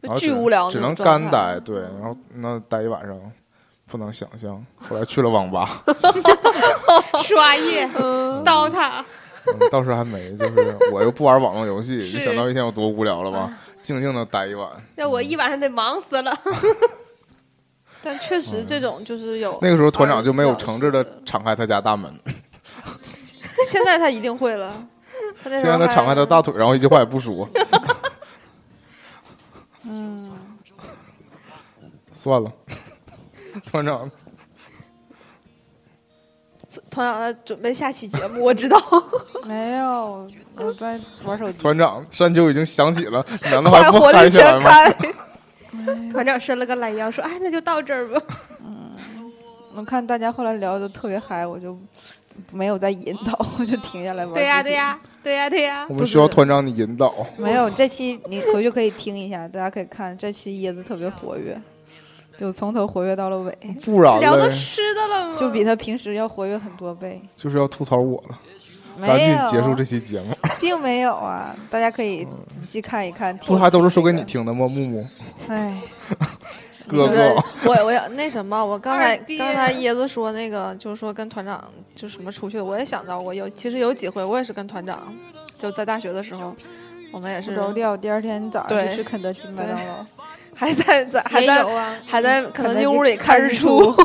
[0.00, 3.16] 然后巨只无聊只能干待，对，然后那待一晚上。
[3.86, 5.82] 不能想象，后来去了网吧，
[7.24, 9.02] 刷夜、嗯 DOTA，
[9.46, 14.68] 嗯倒是还没，就是我又不玩网络游戏， 是就想到一天有多无聊了吧，静静的待一晚。
[14.94, 16.32] 那我一晚上得忙死了。
[18.00, 19.58] 但确实这种就是有。
[19.60, 22.14] 那个时候团长就没有诚挚的24小时敞开他家大门，
[23.66, 24.72] 现在他一定会了。
[25.42, 27.48] 现在他敞开他大腿，然后一句话也不说。
[32.20, 32.52] 算了，
[33.64, 34.10] 团长，
[36.90, 38.78] 团长在准备下期节目， 我知道。
[39.48, 41.58] 没有，我在玩手机。
[41.62, 44.60] 团长山丘已经响起了，难道还不火力嗨起来吗？
[44.60, 46.12] 全开。
[46.12, 48.20] 团长伸了个懒腰，说：“哎，那就到这儿吧。
[49.74, 51.74] 我看大家后来聊的特别嗨，我就
[52.52, 54.72] 没有再引导，我就停下来玩。”对呀，对。
[54.74, 55.94] 呀，对呀，对呀我。
[55.94, 57.14] 们需要团长你引导。
[57.38, 61.58] 没有，这期你回去可以听一下，大家可以看这期椰子特别活跃，
[62.40, 63.52] 就从头活跃到了尾，
[63.84, 65.36] 不然聊到，吃的了吗？
[65.38, 67.20] 就比他平时要活跃很多倍。
[67.36, 68.40] 就是要吐槽我了。
[69.06, 70.34] 赶紧没有，结束这期节目。
[70.58, 73.36] 并没有啊，大家可以仔细看一看。
[73.38, 74.66] 不还都是说给你听听的吗？
[74.66, 75.06] 木木
[75.46, 75.54] 这个？
[75.54, 75.82] 哎，
[76.88, 77.34] 哥哥，
[77.66, 81.62] 我我要 那什么，我刚才刚才椰子说那个，就是说跟团长
[81.94, 84.98] 就什么出去的，我也想到过，有其实有几回我也是跟团长，
[85.58, 86.56] 就在大学的时候，
[87.12, 87.94] 我们也是不着调。
[87.94, 90.06] 第二天早上对去吃肯德基、麦当劳，
[90.60, 91.96] 还在在还在啊。
[92.06, 94.04] 还在肯德肯德基基屋里看日出出，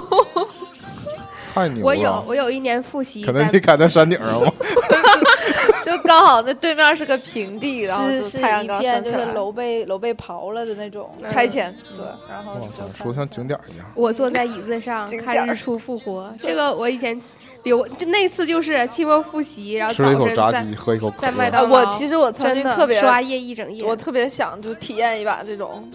[1.53, 1.85] 太牛了！
[1.85, 4.51] 我有，我有一年复习在肯德基开在山顶上吗？
[5.83, 11.11] 就刚好那对面是个平地，然后是太阳一片刚升起来，就是楼被楼被刨了的那种。
[11.29, 11.75] 拆迁。
[11.95, 13.85] 对，然后就哇塞，说像景点一样。
[13.93, 17.19] 我坐在椅子上看日出复活，这个我以前
[17.63, 21.21] 留，就那次就是期末复习，然后吃了一早晨在口炸鸡，喝一口可乐。
[21.21, 23.83] 在麦当啊，我其实我曾经特别，刷夜一整夜。
[23.85, 25.87] 我特别想就体验一把这种，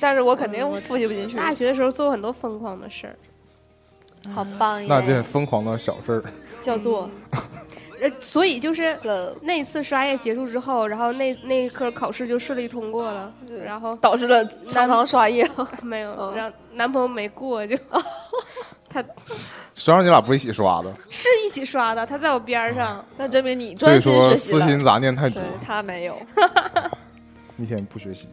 [0.00, 1.36] 但是我肯定复习不进去。
[1.36, 3.14] 大学的时候做过很多疯狂的事儿，
[4.34, 4.86] 好棒呀！
[4.88, 6.22] 那件疯狂的小事儿，
[6.60, 7.08] 叫做
[8.00, 13.32] 呃，所以就是了，那次刷夜结束之后，然后那那一科考试就顺利通过了，
[13.64, 15.48] 然后导致了常常刷夜。
[15.82, 17.76] 没有嗯让男朋友没过，就
[18.88, 19.04] 他
[19.74, 20.90] 谁让你俩不一起刷的？
[21.10, 24.60] 是一起刷的，他在我边儿上，那证明你专心学习了。
[24.60, 26.16] 私心杂念太多对，他没有。
[27.58, 28.28] 一天不学习，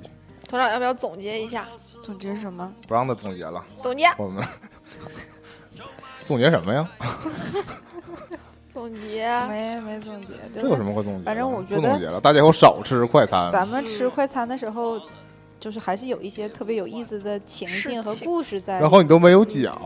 [0.47, 1.67] 团长要不要总结一下？
[2.03, 2.71] 总结什么？
[2.87, 3.63] 不让他总结了。
[3.83, 4.43] 总结，我们
[6.23, 6.87] 总结什么呀？
[8.71, 9.27] 总结。
[9.49, 11.25] 没没总结，这有什么可总结？
[11.25, 13.51] 反正我觉得不总结了，大家以后少吃快餐。
[13.51, 15.01] 咱们吃快餐的时候，
[15.59, 18.79] 就是还是有一些特别有意思的情境和故事在。
[18.79, 19.77] 然后你都没有讲，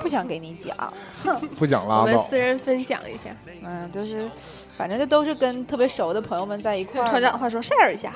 [0.00, 0.92] 不想给你讲，
[1.58, 2.40] 不讲我拉倒们私。
[2.40, 3.30] 人分享一下。
[3.62, 4.28] 嗯，就是
[4.76, 8.12] 反正这都是跟特别熟的朋友们在一块儿，团长话说，share 一下。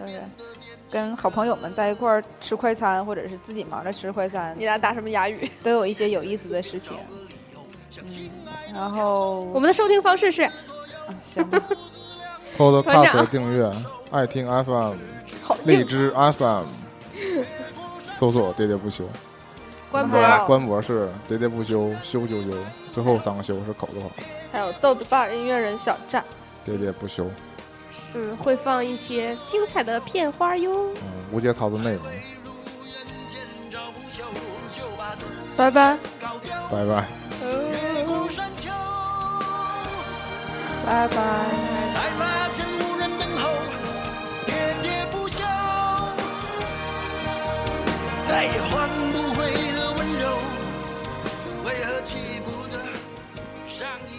[0.00, 0.20] 就是
[0.90, 5.48] 跟好朋友们在一块儿吃快餐，或者是自己忙着吃快餐你，俩打什么哑语？
[5.62, 6.96] 都有一些有意思的事情。
[8.02, 8.30] 嗯，
[8.74, 10.52] 然后 我们的收听方式是啊
[11.22, 11.62] 行吧
[12.58, 13.70] ，Podcast 长订阅，
[14.10, 14.94] 爱听 FM，
[15.64, 16.64] 荔枝 FM，
[18.18, 19.04] 搜索“喋喋不休”。
[19.94, 22.48] 官博，官博是“喋喋不休”，休休休，
[22.90, 24.10] 最后三个休是口字旁，
[24.50, 26.24] 还有豆瓣音乐人小站。
[26.66, 27.30] 喋喋不休。
[28.12, 30.90] 嗯，会放一些精彩的片花哟。
[30.96, 32.02] 嗯，无节操的内容。
[35.56, 35.96] 拜拜。
[36.68, 37.04] 拜拜。
[40.84, 41.16] 拜拜。
[41.94, 43.48] 才发现无人等候，
[44.44, 44.50] 喋
[44.82, 45.44] 喋不休，
[48.28, 49.03] 再也换不
[51.74, 52.78] 为何记不得
[53.66, 54.13] 上一